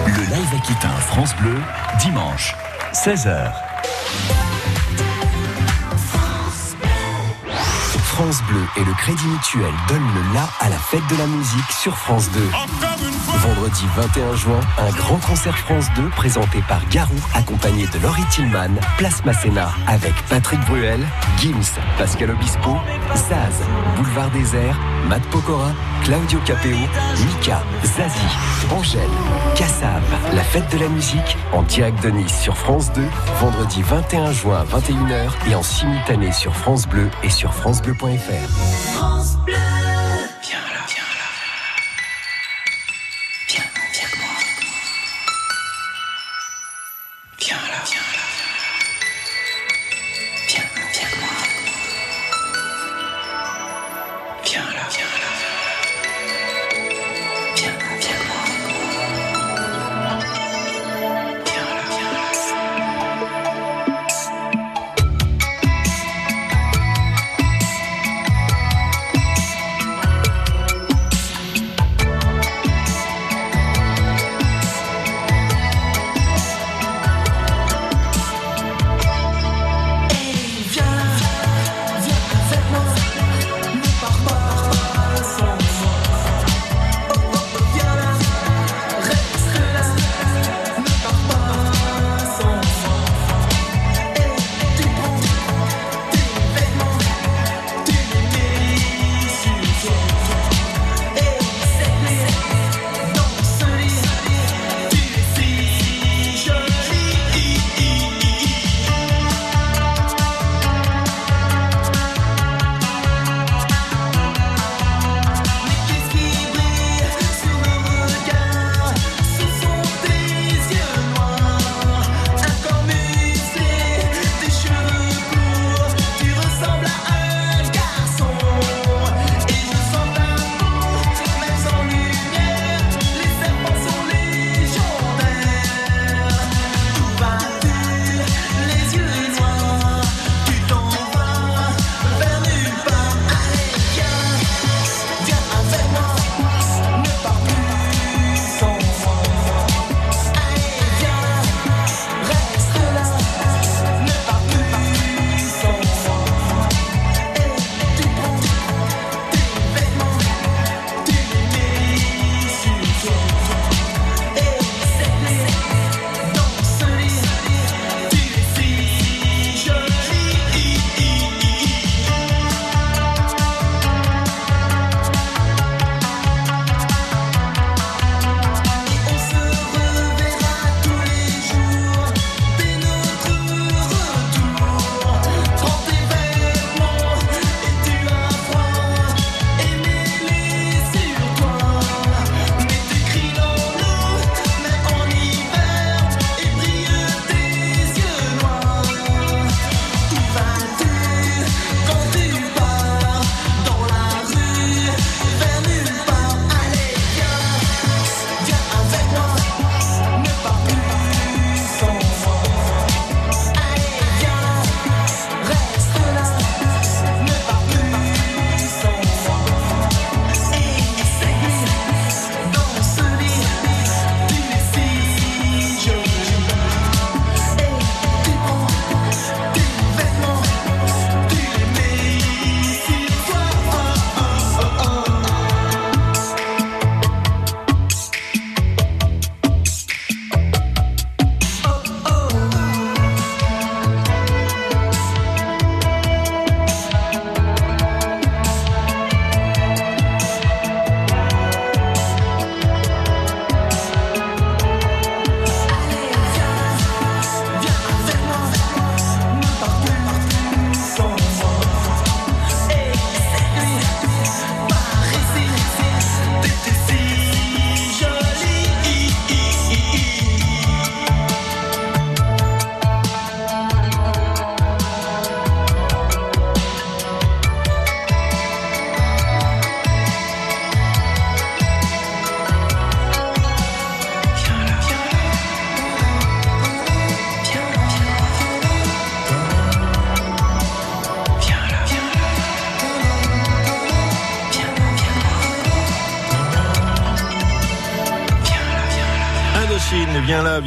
[0.06, 1.56] Le live Aquitain France Bleu,
[2.00, 2.54] dimanche,
[2.92, 3.52] 16h.
[8.20, 11.72] France Bleu et le Crédit Mutuel donnent le la à la fête de la musique
[11.72, 12.40] sur France 2.
[13.38, 18.78] Vendredi 21 juin, un grand concert France 2 présenté par Garou, accompagné de Laurie Tillman,
[18.98, 21.00] Place Masséna, avec Patrick Bruel,
[21.38, 22.76] Gims, Pascal Obispo,
[23.14, 23.54] Zaz,
[23.96, 25.72] Boulevard Désert, Matt Pokora,
[26.04, 26.76] Claudio Capeo,
[27.26, 28.36] Mika, Zazie,
[28.70, 29.00] Angèle,
[29.54, 30.02] Kassav.
[30.34, 33.02] La fête de la musique en direct de Nice sur France 2,
[33.40, 38.00] vendredi 21 juin à 21h et en simultané sur France Bleu et sur francebleu.fr.
[39.48, 39.89] là,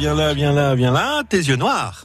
[0.04, 1.22] viens là, viens là, viens là.
[1.26, 2.04] Tes yeux noirs.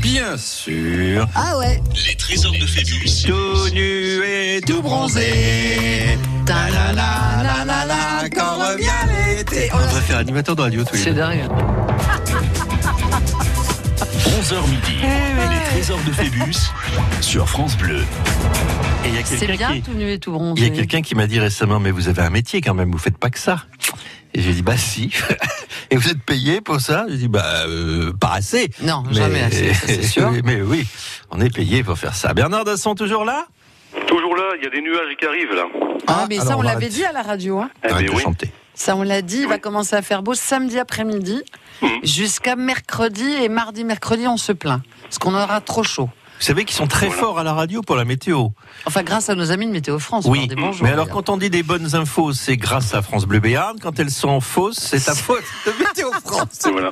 [0.00, 1.26] Bien sûr.
[1.34, 1.82] Ah ouais.
[2.06, 3.24] Les trésors de Phébus.
[3.26, 6.18] Tout nu et tout bronzé.
[6.46, 8.86] Ta la la la la la, quand revient
[9.36, 9.70] l'été.
[9.74, 11.48] On devrait faire animateur de radio tous les C'est dingue.
[14.24, 14.98] 11h midi.
[15.02, 16.70] Eh Les trésors de Phébus
[17.20, 18.04] sur France Bleu.
[19.04, 20.66] Et il y a C'est quelqu'un bien qui, tout nu et tout il y bronzé.
[20.66, 23.18] a quelqu'un qui m'a dit récemment, mais vous avez un métier quand même, vous faites
[23.18, 23.64] pas que ça.
[24.34, 25.10] Et j'ai dit, bah si.
[25.90, 27.06] Et vous êtes payé pour ça?
[27.08, 28.68] J'ai dit, bah euh, pas assez.
[28.82, 30.32] Non, jamais assez, c'est sûr.
[30.44, 30.86] mais oui,
[31.30, 32.34] on est payé pour faire ça.
[32.34, 33.46] Bernard Dasson, toujours là?
[34.08, 35.66] Toujours là, il y a des nuages qui arrivent là.
[36.08, 37.60] Ah, mais alors ça, on va l'avait dit à la radio.
[37.60, 37.70] Hein.
[37.84, 38.22] Eh arrête ben de oui.
[38.22, 38.50] chanter.
[38.74, 41.42] Ça, on l'a dit, il va commencer à faire beau samedi après-midi
[41.80, 41.88] Mhm.
[42.02, 43.28] jusqu'à mercredi.
[43.42, 44.82] Et mardi, mercredi, on se plaint.
[45.04, 46.08] Parce qu'on aura trop chaud.
[46.38, 48.48] Vous savez qu'ils sont très forts à la radio pour la météo.
[48.86, 50.26] Enfin, grâce à nos amis de Météo France.
[50.28, 50.48] Oui,
[50.82, 53.78] mais alors quand on dit des bonnes infos, c'est grâce à France Bleu Béarn.
[53.80, 56.60] Quand elles sont fausses, c'est ta faute de Météo France.
[56.70, 56.90] Voilà.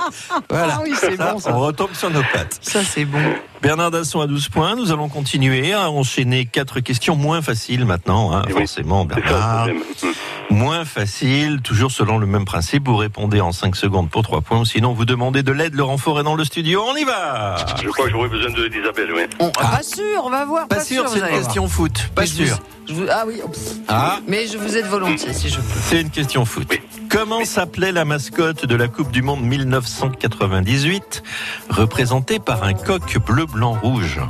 [0.49, 0.76] Voilà.
[0.78, 1.55] Ah oui, c'est bon, ça.
[1.55, 2.59] On retombe sur nos pattes.
[2.62, 3.34] Ça, c'est bon.
[3.62, 4.74] Bernard Dasson à 12 points.
[4.74, 8.34] Nous allons continuer à enchaîner quatre questions moins faciles maintenant.
[8.34, 8.52] hein, oui.
[8.54, 9.68] forcément, ça Bernard.
[10.50, 12.86] Moins facile, toujours selon le même principe.
[12.86, 14.58] Vous répondez en 5 secondes pour 3 points.
[14.60, 15.74] ou Sinon, vous demandez de l'aide.
[15.74, 16.82] Laurent Forêt dans le studio.
[16.86, 19.22] On y va Je crois que j'aurais besoin de- d'Isabelle, oui.
[19.38, 20.68] On- Pas sûr, on va voir.
[20.68, 22.10] Pas, sûr, c'est une question foot.
[22.14, 22.46] Pas je sûr.
[22.46, 23.40] vous- je vous- ah oui.
[23.50, 23.62] pff.
[23.88, 24.18] Ah.
[24.28, 25.62] Mais je vous aide volontiers, si je peux.
[25.88, 26.68] C'est une question foot.
[27.08, 31.22] Comment s'appelait la mascotte de la Coupe du Monde 1998,
[31.70, 34.20] représentée par un coq bleu, blanc, rouge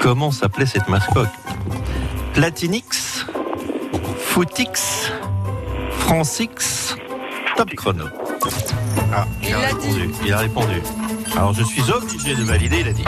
[0.00, 1.28] Comment s'appelait cette mascotte
[2.34, 3.26] Platinix
[4.18, 5.10] Footix
[5.98, 6.96] Francix
[7.56, 8.04] Top chrono.
[9.14, 10.10] Ah, il, Il a répondu.
[10.26, 10.74] Il a répondu.
[11.36, 13.04] Alors je suis obligé de valider, il a dit.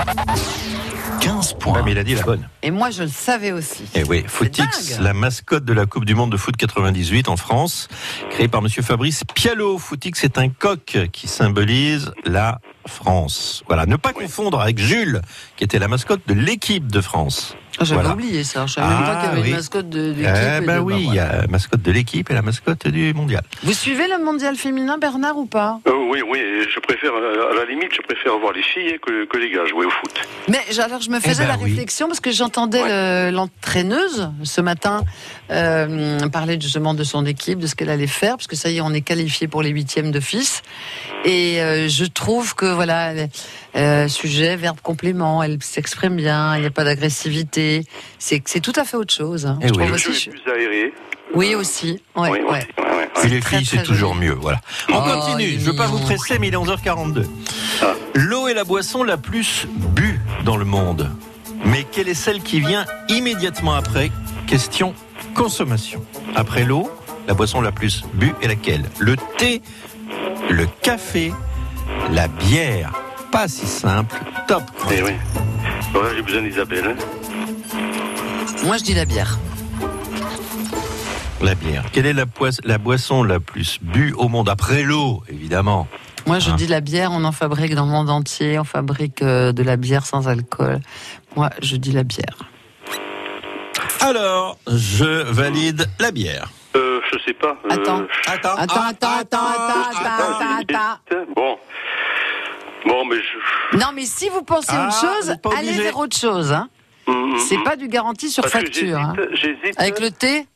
[1.20, 1.82] 15 Ouais, points.
[1.84, 2.48] mais il a dit la bonne.
[2.62, 3.84] Et moi, je le savais aussi.
[3.94, 7.88] Eh oui, Footix, la mascotte de la Coupe du Monde de foot 98 en France,
[8.30, 9.78] créée par Monsieur Fabrice Pialot.
[9.78, 13.62] Footix est un coq qui symbolise la France.
[13.68, 15.20] Voilà, ne pas confondre avec Jules,
[15.56, 17.54] qui était la mascotte de l'équipe de France.
[17.80, 18.14] Ah, J'avais Voilà.
[18.16, 18.66] oublié ça.
[18.66, 19.48] Je savais même pas Ah, qu'il y avait oui.
[19.50, 20.12] une mascotte de.
[20.18, 21.22] Eh et ben de- oui, bah, il y voilà.
[21.30, 23.42] a la mascotte de l'équipe et la mascotte du mondial.
[23.62, 25.78] Vous suivez le mondial féminin, Bernard, ou pas?
[25.86, 26.40] Euh, oui, oui,
[26.74, 29.64] je préfère, euh, à la limite, je préfère voir les filles que, que les gars
[29.66, 30.10] jouer au foot.
[30.48, 31.70] Mais alors je me faisais ben la oui.
[31.70, 35.04] réflexion parce que j'entendais le- l'entraîneuse ce matin
[35.50, 38.76] euh, parler justement de son équipe, de ce qu'elle allait faire, parce que ça y
[38.78, 40.62] est, on est qualifié pour les huitièmes de fils.
[41.24, 43.12] Et euh, je trouve que voilà,
[43.76, 47.84] euh, sujet, verbe, complément, elle s'exprime bien, il n'y a pas d'agressivité.
[48.18, 49.46] C'est tout à fait autre chose.
[49.46, 49.58] hein.
[49.62, 49.78] Eh Je oui.
[49.78, 50.92] trouve Le aussi, jeu je- est plus aéré.
[51.34, 52.00] Oui aussi.
[52.16, 52.40] Ouais, oui, ouais.
[52.40, 53.24] aussi, ouais, ouais, ouais.
[53.24, 54.26] Et les filles, c'est toujours joli.
[54.28, 54.32] mieux.
[54.40, 54.60] Voilà.
[54.88, 55.44] On Oh, continue.
[55.44, 57.26] il est Je ne veux pas vous presser, mais il est 11h42.
[57.82, 57.94] Ah.
[58.14, 61.10] L'eau est la boisson la plus bue dans le monde.
[61.66, 64.10] Mais quelle est celle qui vient immédiatement après?
[64.46, 64.94] Question
[65.38, 66.04] consommation.
[66.34, 66.90] Après l'eau,
[67.28, 68.84] la boisson la plus bue est laquelle?
[68.98, 69.62] Le thé,
[70.50, 71.32] le café,
[72.10, 72.92] la bière.
[73.30, 74.16] Pas si simple.
[74.48, 74.62] Top.
[74.92, 75.12] Eh oui.
[76.16, 76.96] J'ai besoin d'Isabelle.
[76.98, 77.76] hein.
[78.64, 79.38] Moi je dis la bière.
[81.40, 81.84] La bière.
[81.92, 84.48] Quelle est la, poisse- la boisson la plus bue au monde?
[84.48, 85.86] Après l'eau, évidemment.
[86.26, 86.54] Moi, je Ah.
[86.56, 89.76] dis la bière, on en fabrique dans le monde entier, on fabrique euh, de la
[89.76, 90.80] bière sans alcool.
[91.36, 92.36] Moi, je dis la bière.
[94.00, 96.48] Alors, je valide la bière.
[96.76, 97.56] Euh, je sais pas.
[97.64, 98.02] euh, Attends.
[98.26, 99.38] Attends, Attends, ah, attends, attends, attends,
[99.90, 100.74] attends, attends,
[101.08, 101.32] attends.
[101.34, 101.58] Bon.
[102.86, 103.76] Bon, mais je.
[103.76, 105.82] Non, mais si vous pensez Ah, autre chose, allez obligé.
[105.82, 106.52] vers autre chose.
[106.52, 106.68] Hein.
[107.06, 107.64] Hum, hum, C'est hum.
[107.64, 108.98] pas du garantie sur Parce facture.
[108.98, 109.14] hein.
[109.78, 110.46] Avec le thé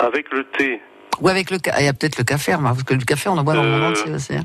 [0.00, 0.80] avec le thé.
[1.20, 3.28] ou avec le café Il y a peut-être le café, remarque, parce que le café,
[3.28, 3.90] on en boit dans le monde Euh.
[3.90, 4.34] entier aussi.
[4.36, 4.44] hein.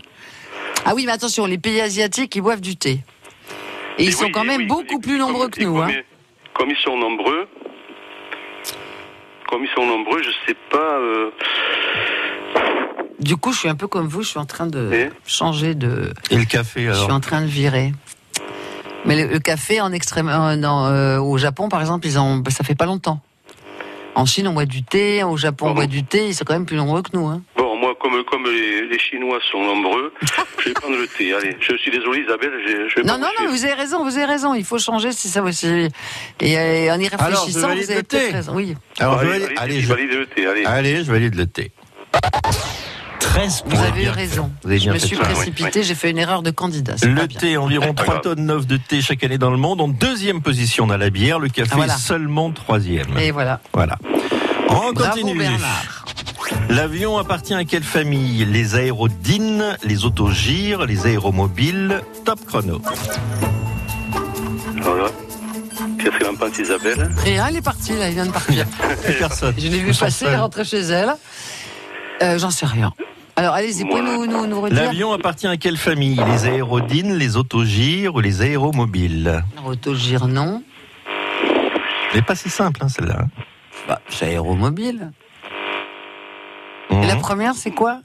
[0.86, 3.00] Ah oui, mais attention, les pays asiatiques, ils boivent du thé.
[4.00, 5.74] Et ils Et sont oui, quand et même oui, beaucoup plus nombreux que nous.
[5.76, 5.92] Comme, Hein.
[5.92, 6.04] ils-
[6.56, 7.48] comme ils sont nombreux,
[9.54, 10.98] comme ils sont nombreux, je sais pas.
[11.00, 11.30] euh,
[13.20, 15.76] Du coup, je suis un peu comme vous, je suis en train de Et changer
[15.76, 16.12] de...
[16.32, 17.94] Et le café, Je alors suis en train de virer.
[19.06, 22.38] Mais le, le café en extrême, euh, non, euh, au Japon, par exemple, ils ont,
[22.38, 23.20] bah, ça fait pas longtemps.
[24.16, 25.24] En Chine, on boit du thé.
[25.24, 26.28] Au Japon, on boit du thé.
[26.28, 27.28] Ils sont quand même plus nombreux que nous.
[27.28, 27.42] Hein.
[27.56, 30.14] Bon, moi, comme, comme les, les Chinois sont nombreux,
[30.60, 31.34] je vais prendre le thé.
[31.34, 34.04] Allez, je suis désolé, Isabelle, je, je vais Non, non, vous non, vous avez raison,
[34.04, 34.54] vous avez raison.
[34.54, 35.68] Il faut changer, c'est ça aussi.
[36.40, 38.18] Et euh, en y Alors, je réfléchissant, valide vous avez le thé.
[38.20, 38.52] peut-être raison.
[38.56, 38.76] Oui.
[39.00, 40.66] Alors, je allez, valide, allez, je je, valide le thé, allez.
[40.66, 41.72] allez, je valide le thé.
[43.20, 44.52] 13 Vous avez eu raison.
[44.66, 45.34] Avez Je me suis ça, oui.
[45.34, 46.96] précipité, j'ai fait une erreur de candidat.
[47.04, 48.22] Le thé, environ Pas 3 grave.
[48.36, 49.82] tonnes 9 de thé chaque année dans le monde.
[49.82, 51.40] En deuxième position, on a la bière.
[51.40, 51.96] Le café, Ah, voilà.
[51.96, 53.18] seulement troisième.
[53.18, 53.60] Et voilà.
[53.74, 53.98] Voilà.
[54.70, 55.38] On Bravo continue.
[55.40, 56.06] Bernard.
[56.70, 58.46] L'avion appartient à quelle famille?
[58.46, 62.02] Les aérodynes, les autogires, les aéromobiles?
[62.26, 62.82] Top chrono.
[64.82, 65.06] Voilà.
[66.00, 67.12] Qu'est-ce qu'elle en pense, Isabelle?
[67.18, 68.66] Rien, elle est partie, là, il vient de partir.
[69.04, 69.56] Plus personne.
[69.58, 70.36] Je l'ai vu passer, seuls.
[70.36, 71.14] rentrer chez elle.
[72.22, 72.92] Euh, J'en sais rien.
[73.36, 76.22] Alors, allez-y, pouvez nous, nous, nous redire L'avion appartient à quelle famille?
[76.32, 79.44] Les aérodynes, les autogires ou les aéromobiles?
[79.66, 80.62] Autogire, non.
[82.12, 83.26] Elle n'est pas si simple, hein, celle-là.
[83.88, 85.12] Bah, c'est aéromobile.
[86.96, 87.04] Mhm.
[87.04, 88.02] Et la première, c'est quoi?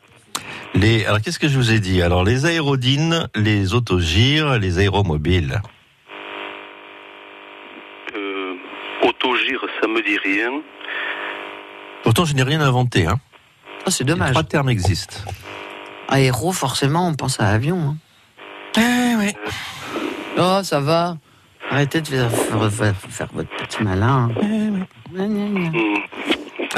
[0.74, 2.03] Les, alors, qu'est-ce que je vous ai dit?
[2.03, 5.61] Alors, les aérodynes, les autogires, les aéromobiles.
[8.14, 8.55] Euh,
[9.03, 10.61] autogire, ça me dit rien.
[12.03, 13.07] Pourtant, je n'ai rien inventé.
[13.07, 13.18] Hein.
[13.86, 14.30] Oh, C'est Les dommage.
[14.32, 15.16] trois termes existent.
[16.09, 17.97] Aéro, forcément, on pense à avion.
[18.76, 19.28] hein.
[20.39, 21.16] Oh, ça va.
[21.70, 24.28] Arrêtez de faire, faire- faire- faire votre petit malin.
[24.41, 25.70] Gna, gna, gna.
[25.70, 25.97] Hmm.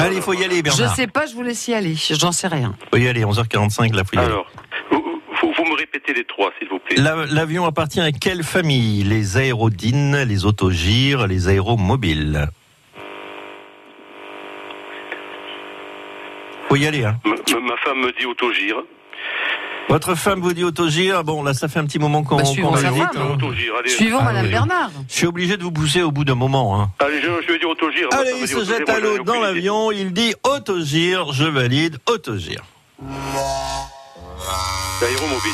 [0.01, 0.94] Allez, il faut y aller, Je Bernard.
[0.96, 1.94] sais pas, je vous laisse y aller.
[2.11, 2.74] J'en sais rien.
[2.90, 4.26] faut y aller, 11h45, là, faut y aller.
[4.28, 4.46] Alors,
[4.90, 6.96] vous, me répétez les trois, s'il vous plaît.
[6.96, 9.03] La- L'avion appartient à quelle famille?
[9.05, 12.48] Les aérodynes, les autogires, les aéromobiles?
[16.68, 17.16] Faut y aller, hein.
[17.24, 18.76] Ma, ma- ma femme me dit autogire.
[19.91, 22.61] Votre femme vous dit autogire Bon, là, ça fait un petit moment qu'on Bah, hésite,
[22.64, 23.36] hein.
[23.78, 23.91] Allez.
[23.91, 24.51] Suivons Ah, Madame oui.
[24.53, 24.91] Bernard.
[25.09, 26.80] Je suis obligé de vous pousser au bout d'un moment.
[26.80, 26.91] Hein.
[27.01, 28.09] Allez, je, je vais dire autogire.
[28.12, 32.62] Allez, il se jette à l'eau dans l'avion, il dit autogire, je valide, autogire.
[35.03, 35.53] Aéromobile.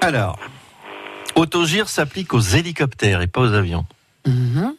[0.00, 0.38] Alors,
[1.36, 3.86] autogire s'applique aux hélicoptères et pas aux avions.
[4.26, 4.74] Mhm.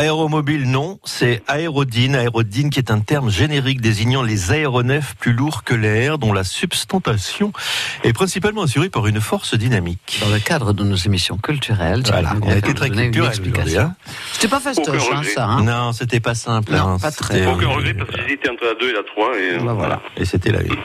[0.00, 2.14] Aéromobile, non, c'est aérodyne.
[2.16, 6.42] Aérodyne qui est un terme générique désignant les aéronefs plus lourds que l'air, dont la
[6.42, 7.52] substantation
[8.02, 10.18] est principalement assurée par une force dynamique.
[10.22, 13.30] Dans le cadre de nos émissions culturelles, Voilà, on a été très culturel.
[13.78, 13.94] Hein.
[14.32, 15.44] C'était pas fastoche, hein, ça.
[15.44, 15.62] hein.
[15.64, 16.72] Non, c'était pas simple.
[16.72, 17.34] Non, hein, pas très.
[17.34, 19.28] c'était- Aucun regret parce que j'hésitais entre la 2 et la 3.
[19.38, 19.62] Et...
[19.62, 20.00] Bah, voilà.
[20.16, 20.76] Et c'était la une.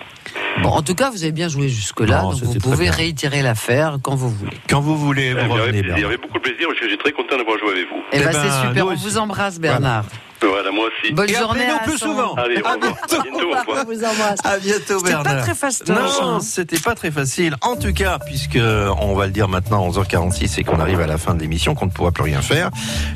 [0.62, 4.16] Bon, en tout cas, vous avez bien joué jusque-là, donc vous pouvez réitérer l'affaire quand
[4.16, 4.58] vous voulez.
[4.70, 6.06] Quand vous voulez, vous Eh, revenez, Avec Bernard.
[6.08, 6.68] avec beaucoup de plaisir.
[6.82, 8.02] Je suis très content d'avoir joué avec vous.
[8.12, 10.06] Eh Eh ben, ben, c'est super, on vous embrasse, Bernard.
[10.50, 11.14] Voilà, moi aussi.
[11.14, 11.62] Bonne Et journée.
[11.62, 12.34] appelez-nous à plus son- souvent.
[12.36, 12.92] Allez, au À revoir.
[12.92, 13.66] À bientôt, au revoir.
[13.88, 14.40] On vous embrasse.
[14.44, 15.44] À bientôt, C'était pas Bernard.
[15.44, 17.56] très fastoche, Non, c'était pas très facile.
[17.62, 18.60] En tout cas, puisque
[19.02, 21.86] on va le dire maintenant, 11h46, et qu'on arrive à la fin de l'émission, qu'on
[21.88, 22.70] ne pourra plus rien faire,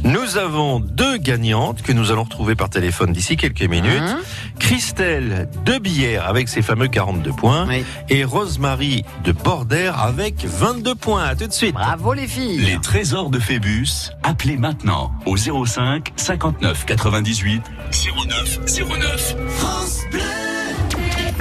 [0.03, 4.01] nous avons deux gagnantes que nous allons retrouver par téléphone d'ici quelques minutes.
[4.01, 4.19] Hein
[4.59, 7.83] Christelle de Bière avec ses fameux 42 points Oui.
[8.09, 11.23] et Rosemary de Border avec 22 points.
[11.23, 11.73] À tout de suite.
[11.73, 12.57] Bravo les filles.
[12.59, 16.85] Les trésors de Phébus, appelez maintenant au 05 59
[17.21, 17.61] 98
[17.91, 20.58] 09 09.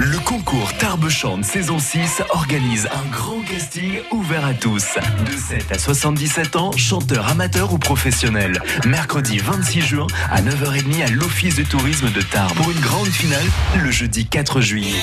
[0.00, 4.94] Le concours Tarbes Chante saison 6 organise un grand casting ouvert à tous.
[5.26, 8.62] De 7 à 77 ans, chanteurs amateurs ou professionnels.
[8.86, 12.54] Mercredi 26 juin à 9h30 à l'Office de tourisme de Tarbes.
[12.54, 13.44] Pour une grande finale,
[13.82, 14.94] le jeudi 4 juillet.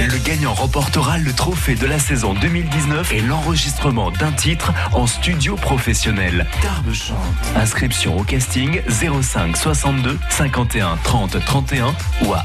[0.00, 5.56] Le gagnant remportera le trophée de la saison 2019 et l'enregistrement d'un titre en studio
[5.56, 6.46] professionnel.
[6.62, 7.16] Tarbes Chante.
[7.56, 11.94] Inscription au casting 05 62 51 30 31
[12.24, 12.44] ou à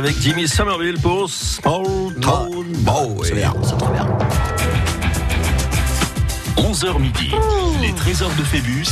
[0.00, 3.18] avec Jimmy Somerville pour Small Town Boy.
[3.22, 3.52] C'est bien.
[6.56, 7.30] 11h midi,
[7.82, 8.86] les trésors de Phébus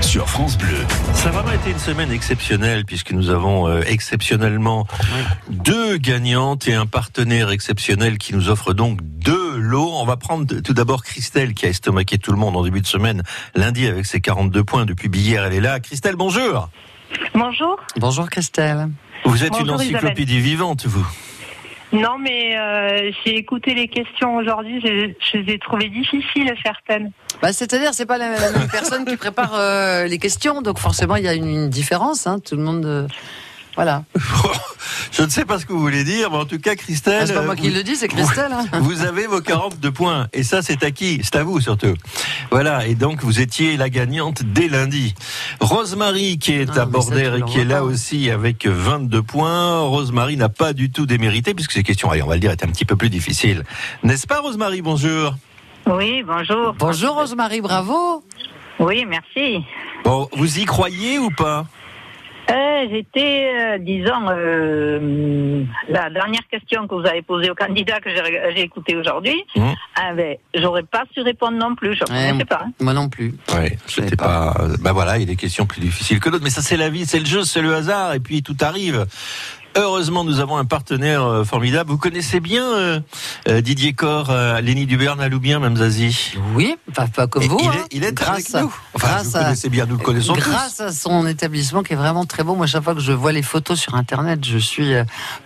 [0.00, 0.78] sur France Bleu.
[1.12, 4.86] Ça a vraiment été une semaine exceptionnelle puisque nous avons euh, exceptionnellement
[5.50, 9.92] deux gagnantes et un partenaire exceptionnel qui nous offre donc deux lots.
[9.92, 12.86] On va prendre tout d'abord Christelle qui a estomaqué tout le monde en début de
[12.86, 13.22] semaine,
[13.54, 14.86] lundi avec ses 42 points.
[14.86, 15.78] Depuis hier, elle est là.
[15.78, 16.70] Christelle, bonjour.
[17.34, 17.76] Bonjour.
[17.96, 18.88] Bonjour Christelle.
[19.24, 21.06] Vous êtes une encyclopédie vivante, vous.
[21.92, 27.12] Non, mais euh, j'ai écouté les questions aujourd'hui, je, je les ai trouvées difficiles certaines.
[27.42, 31.16] Bah, C'est-à-dire, c'est pas la, la même personne qui prépare euh, les questions, donc forcément
[31.16, 32.26] il y a une, une différence.
[32.26, 33.06] Hein, tout le monde, euh,
[33.74, 34.04] voilà.
[35.12, 37.20] Je ne sais pas ce que vous voulez dire, mais en tout cas, Christelle.
[37.22, 38.50] Ah, c'est pas euh, moi qui vous- le dis, c'est Christelle.
[38.52, 38.64] hein.
[38.80, 40.28] Vous avez vos 42 points.
[40.32, 41.94] Et ça, c'est à qui C'est à vous, surtout.
[42.50, 42.86] Voilà.
[42.86, 45.14] Et donc, vous étiez la gagnante dès lundi.
[45.60, 47.82] Rosemary, qui est Ah, à Bordère et qui est là pas.
[47.82, 49.80] aussi avec 22 points.
[49.80, 52.66] Rosemary n'a pas du tout démérité, puisque ces questions, allez, on va le dire, étaient
[52.66, 53.64] un petit peu plus difficiles.
[54.02, 54.80] N'est-ce pas, Rosemary?
[54.82, 55.34] Bonjour.
[55.86, 56.74] Oui, bonjour.
[56.78, 58.24] Bonjour Rosemary, bravo.
[58.78, 59.58] Oui, merci.
[60.04, 61.66] Bon, vous y croyez ou pas?
[62.50, 68.10] Euh, J'étais, euh, disons, euh, la dernière question que vous avez posée au candidat que
[68.10, 69.62] j'ai écouté aujourd'hui, Mmh.
[69.96, 72.62] ah ben, j'aurais pas su répondre non plus, je ne Ouais, pas.
[72.66, 72.72] hein.
[72.80, 73.34] Moi non plus.
[73.54, 74.54] Oui, c'était pas.
[74.80, 76.90] Bah voilà, il y a des questions plus difficiles que d'autres, mais ça c'est la
[76.90, 79.06] vie, c'est le jeu, c'est le hasard, et puis tout arrive.
[79.74, 81.90] Heureusement, nous avons un partenaire euh, formidable.
[81.90, 83.00] Vous connaissez bien euh,
[83.48, 87.48] euh, Didier Corr, euh, Lénie Duberne à Loubien, même Zazie Oui, pas, pas comme Et
[87.48, 87.58] vous.
[87.60, 87.72] il hein.
[87.90, 88.74] est- il est grâce avec nous.
[88.94, 92.26] Enfin, grâce vous connaissez bien, nous le connaissons Grâce à son établissement qui est vraiment
[92.26, 92.54] très beau.
[92.54, 95.04] Moi, chaque fois que je vois les photos sur Internet, je suis euh,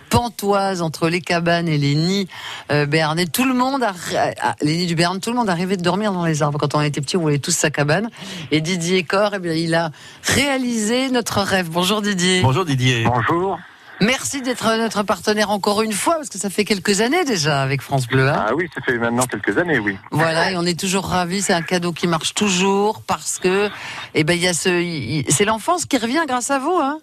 [0.09, 2.27] pantoise entre les cabanes et les nids
[2.69, 3.27] euh, béarnais.
[3.27, 3.93] Tout le monde, a,
[4.41, 6.57] a- les nids du Béarn, tout le monde arrivait de dormir dans les arbres.
[6.59, 8.09] Quand on était petit, on voulait tous sa cabane.
[8.51, 9.91] Et Didier Corr, eh bien, il a
[10.23, 11.69] réalisé notre rêve.
[11.69, 12.41] Bonjour Didier.
[12.41, 13.05] Bonjour Didier.
[13.05, 13.57] Bonjour.
[13.99, 17.81] Merci d'être notre partenaire encore une fois, parce que ça fait quelques années déjà avec
[17.81, 18.29] France Bleu.
[18.29, 18.45] hein.
[18.49, 19.97] Ah oui, ça fait maintenant quelques années, oui.
[20.11, 21.41] Voilà, et on est toujours ravis.
[21.41, 23.69] C'est un cadeau qui marche toujours parce que,
[24.13, 26.99] eh ben, il y a ce, c'est l'enfance qui revient grâce à vous, hein.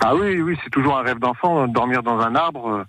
[0.00, 2.68] Ah oui, oui, c'est toujours un rêve d'enfant, euh, dormir dans un arbre.
[2.68, 2.84] Euh,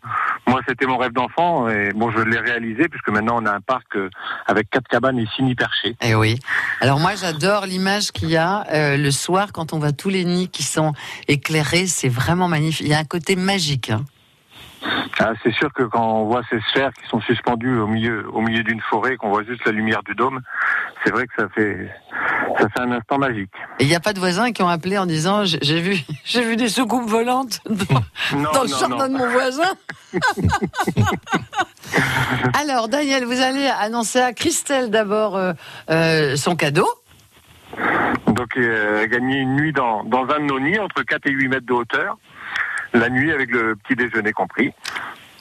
[0.48, 3.62] Moi, c'était mon rêve d'enfant et bon, je l'ai réalisé puisque maintenant on a un
[3.62, 4.10] parc euh,
[4.48, 5.96] avec quatre cabanes et six nids perchés.
[6.02, 6.40] Eh oui.
[6.82, 10.26] Alors moi, j'adore l'image qu'il y a euh, le soir quand on voit tous les
[10.26, 10.94] nids qui sont
[11.28, 11.88] éclairés.
[11.88, 12.86] C'est vraiment magnifique.
[12.86, 13.90] Il y a un côté magique.
[13.92, 14.04] hein.
[15.20, 18.42] Ah, c'est sûr que quand on voit ces sphères qui sont suspendues au milieu, au
[18.42, 20.42] milieu d'une forêt, qu'on voit juste la lumière du dôme,
[21.04, 21.90] c'est vrai que ça fait,
[22.60, 23.52] ça fait un instant magique.
[23.80, 26.44] Et il n'y a pas de voisins qui ont appelé en disant j'ai vu, j'ai
[26.44, 28.02] vu des soucoupes volantes dans,
[28.38, 29.14] Non, dans le non, jardin non.
[29.14, 29.74] de mon voisin.
[32.60, 35.54] Alors Daniel, vous allez annoncer à Christelle d'abord euh,
[35.90, 36.88] euh, son cadeau.
[38.28, 41.48] Donc, euh, gagner une nuit dans, dans un de nos nids entre 4 et 8
[41.50, 42.18] mètres de hauteur.
[42.94, 44.72] La nuit avec le petit déjeuner compris.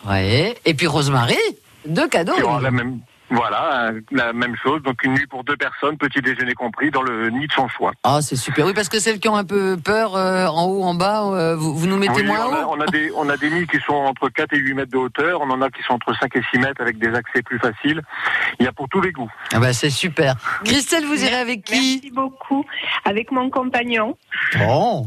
[0.07, 0.57] Ouais.
[0.65, 1.37] Et puis Rosemary,
[1.87, 2.33] deux cadeaux.
[2.61, 3.01] La même,
[3.33, 4.83] voilà, la même chose.
[4.83, 7.93] Donc, une nuit pour deux personnes, petit déjeuner compris, dans le nid de son choix.
[8.05, 8.67] Ah, c'est super.
[8.67, 11.57] Oui, parce que celles qui ont un peu peur, euh, en haut, en bas, euh,
[11.57, 12.75] vous, vous nous mettez Oui, moins on, a, haut.
[12.77, 14.99] on, a des, on a des nids qui sont entre 4 et 8 mètres de
[14.99, 15.41] hauteur.
[15.41, 18.03] On en a qui sont entre 5 et 6 mètres avec des accès plus faciles.
[18.61, 19.31] Il y a pour tous les goûts.
[19.55, 20.37] Ah bah, c'est super.
[20.65, 22.67] Christelle, vous irez avec qui Merci beaucoup.
[23.07, 24.17] Avec mon compagnon.
[24.59, 25.07] Bon.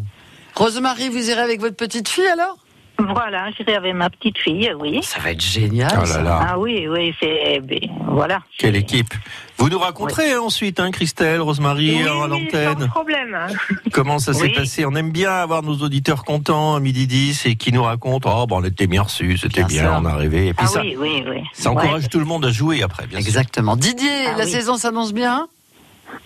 [0.55, 2.57] Rosemary, vous irez avec votre petite fille alors?
[2.97, 5.01] Voilà, j'irai avec ma petite fille, oui.
[5.03, 5.91] Ça va être génial.
[6.01, 6.39] Oh là là.
[6.51, 7.59] Ah oui, oui, c'est.
[7.59, 8.39] ben, Voilà.
[8.57, 9.13] Quelle équipe.
[9.57, 12.87] Vous nous raconterez hein, ensuite, hein, Christelle, Rosemary, Oui, à oui, sans l'antenne.
[12.87, 13.37] problème.
[13.91, 14.53] Comment ça s'est Oui.
[14.53, 14.85] passé?
[14.85, 18.47] On aime bien avoir nos auditeurs contents à midi 10 et qui nous racontent Oh,
[18.47, 20.47] bon, on était bien reçus, c'était Bien on est arrivé.
[20.47, 21.41] Et puis Ah ça, oui, oui, oui.
[21.51, 22.09] ça encourage Ouais.
[22.09, 23.27] tout le monde à jouer après, bien sûr.
[23.27, 23.75] Exactement.
[23.75, 24.51] Didier, Ah la oui.
[24.51, 25.49] saison s'annonce bien?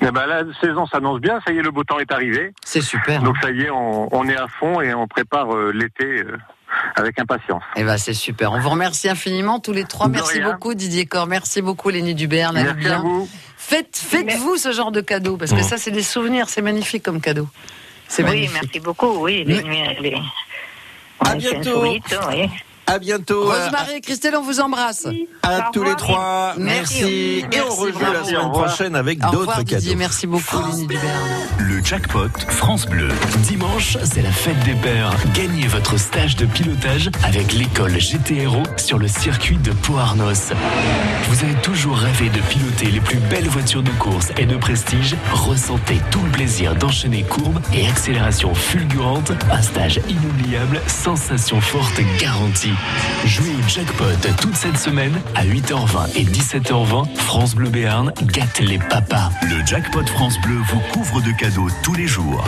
[0.01, 1.39] Eh ben, la saison s'annonce bien.
[1.45, 2.53] Ça y est, le beau temps est arrivé.
[2.63, 3.21] C'est super.
[3.23, 6.37] Donc, ça y est, on, on est à fond et on prépare euh, l'été euh,
[6.95, 7.63] avec impatience.
[7.75, 8.51] Eh ben, c'est super.
[8.53, 10.07] On vous remercie infiniment tous les trois.
[10.07, 10.51] De Merci rien.
[10.51, 11.27] beaucoup Didier Corr.
[11.27, 12.11] Merci beaucoup Lénie.
[12.11, 12.99] Allez Merci à bien.
[12.99, 13.29] vous.
[13.57, 15.63] Faites, faites-vous ce genre de cadeau parce que Mmh.
[15.63, 16.49] ça, c'est des souvenirs.
[16.49, 17.47] C'est magnifique comme cadeau.
[18.07, 18.53] C'est Oui, magnifique.
[18.63, 19.43] merci beaucoup, oui.
[19.45, 19.61] Les
[20.01, 20.15] les...
[21.19, 21.81] À bientôt.
[21.83, 22.01] oui.
[22.91, 23.43] À bientôt.
[23.45, 25.05] Rosemary et Christelle, on vous embrasse.
[25.43, 26.53] à Au tous les trois.
[26.57, 27.03] Merci.
[27.03, 27.45] Merci.
[27.51, 29.77] Et on Merci, rejoue la semaine prochaine avec d'autres Didier.
[29.89, 29.97] cadeaux.
[29.99, 30.57] Merci beaucoup.
[31.59, 33.09] Le jackpot France Bleu.
[33.43, 35.13] Dimanche, c'est la fête des pères.
[35.35, 40.51] Gagnez votre stage de pilotage avec l'école GTRO sur le circuit de Pau-Arnos.
[41.29, 45.15] Vous avez toujours rêvé de piloter les plus belles voitures de course et de prestige
[45.31, 49.31] Ressentez tout le plaisir d'enchaîner courbes et accélération fulgurante.
[49.51, 52.73] Un stage inoubliable, sensation forte garantie.
[53.25, 54.05] Jouez au jackpot
[54.41, 57.15] toute cette semaine à 8h20 et 17h20.
[57.15, 59.29] France Bleu Béarn gâte les papas.
[59.43, 62.43] Le jackpot France Bleu vous couvre de cadeaux tous les jours.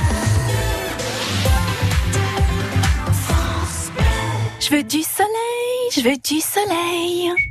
[4.60, 7.51] Je Je veux du soleil, je veux du soleil.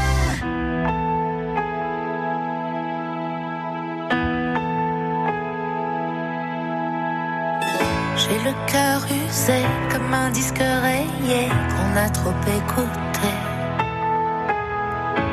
[9.89, 13.29] comme un disque rayé qu'on a trop écouté.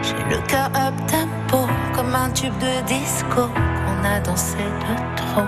[0.02, 5.42] J'ai le cœur up tempo comme un tube de disco qu'on a dansé de trop.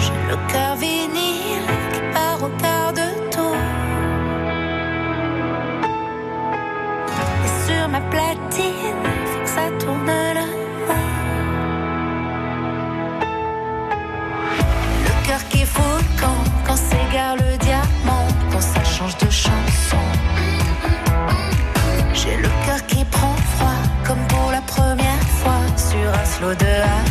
[0.00, 3.56] J'ai le cœur vinyle qui part au quart de tour.
[7.44, 10.57] Et sur ma platine, faut que ça tourne l'amour.
[15.38, 20.02] Cœur qui fout camp quand s'égare le diamant, quand ça change de chanson.
[22.14, 27.07] J'ai le cœur qui prend froid comme pour la première fois sur un slow de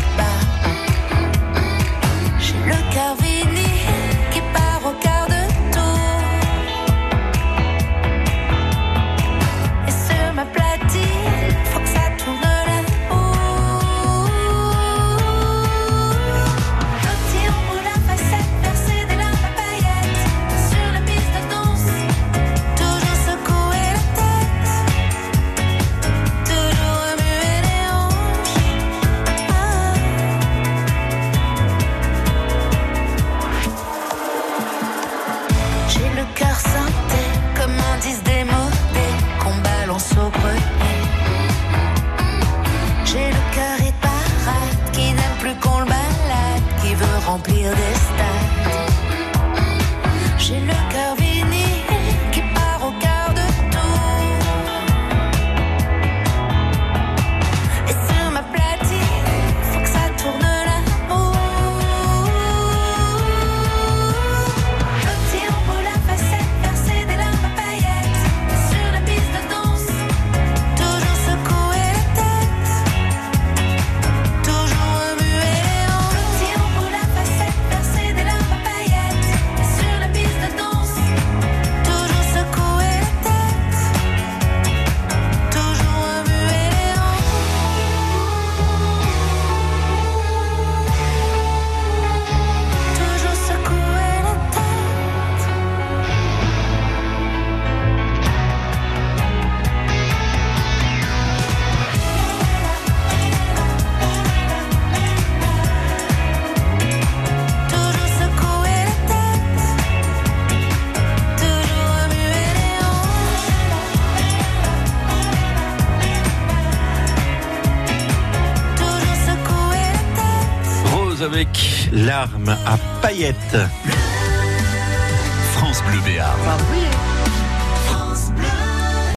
[123.34, 123.77] larmes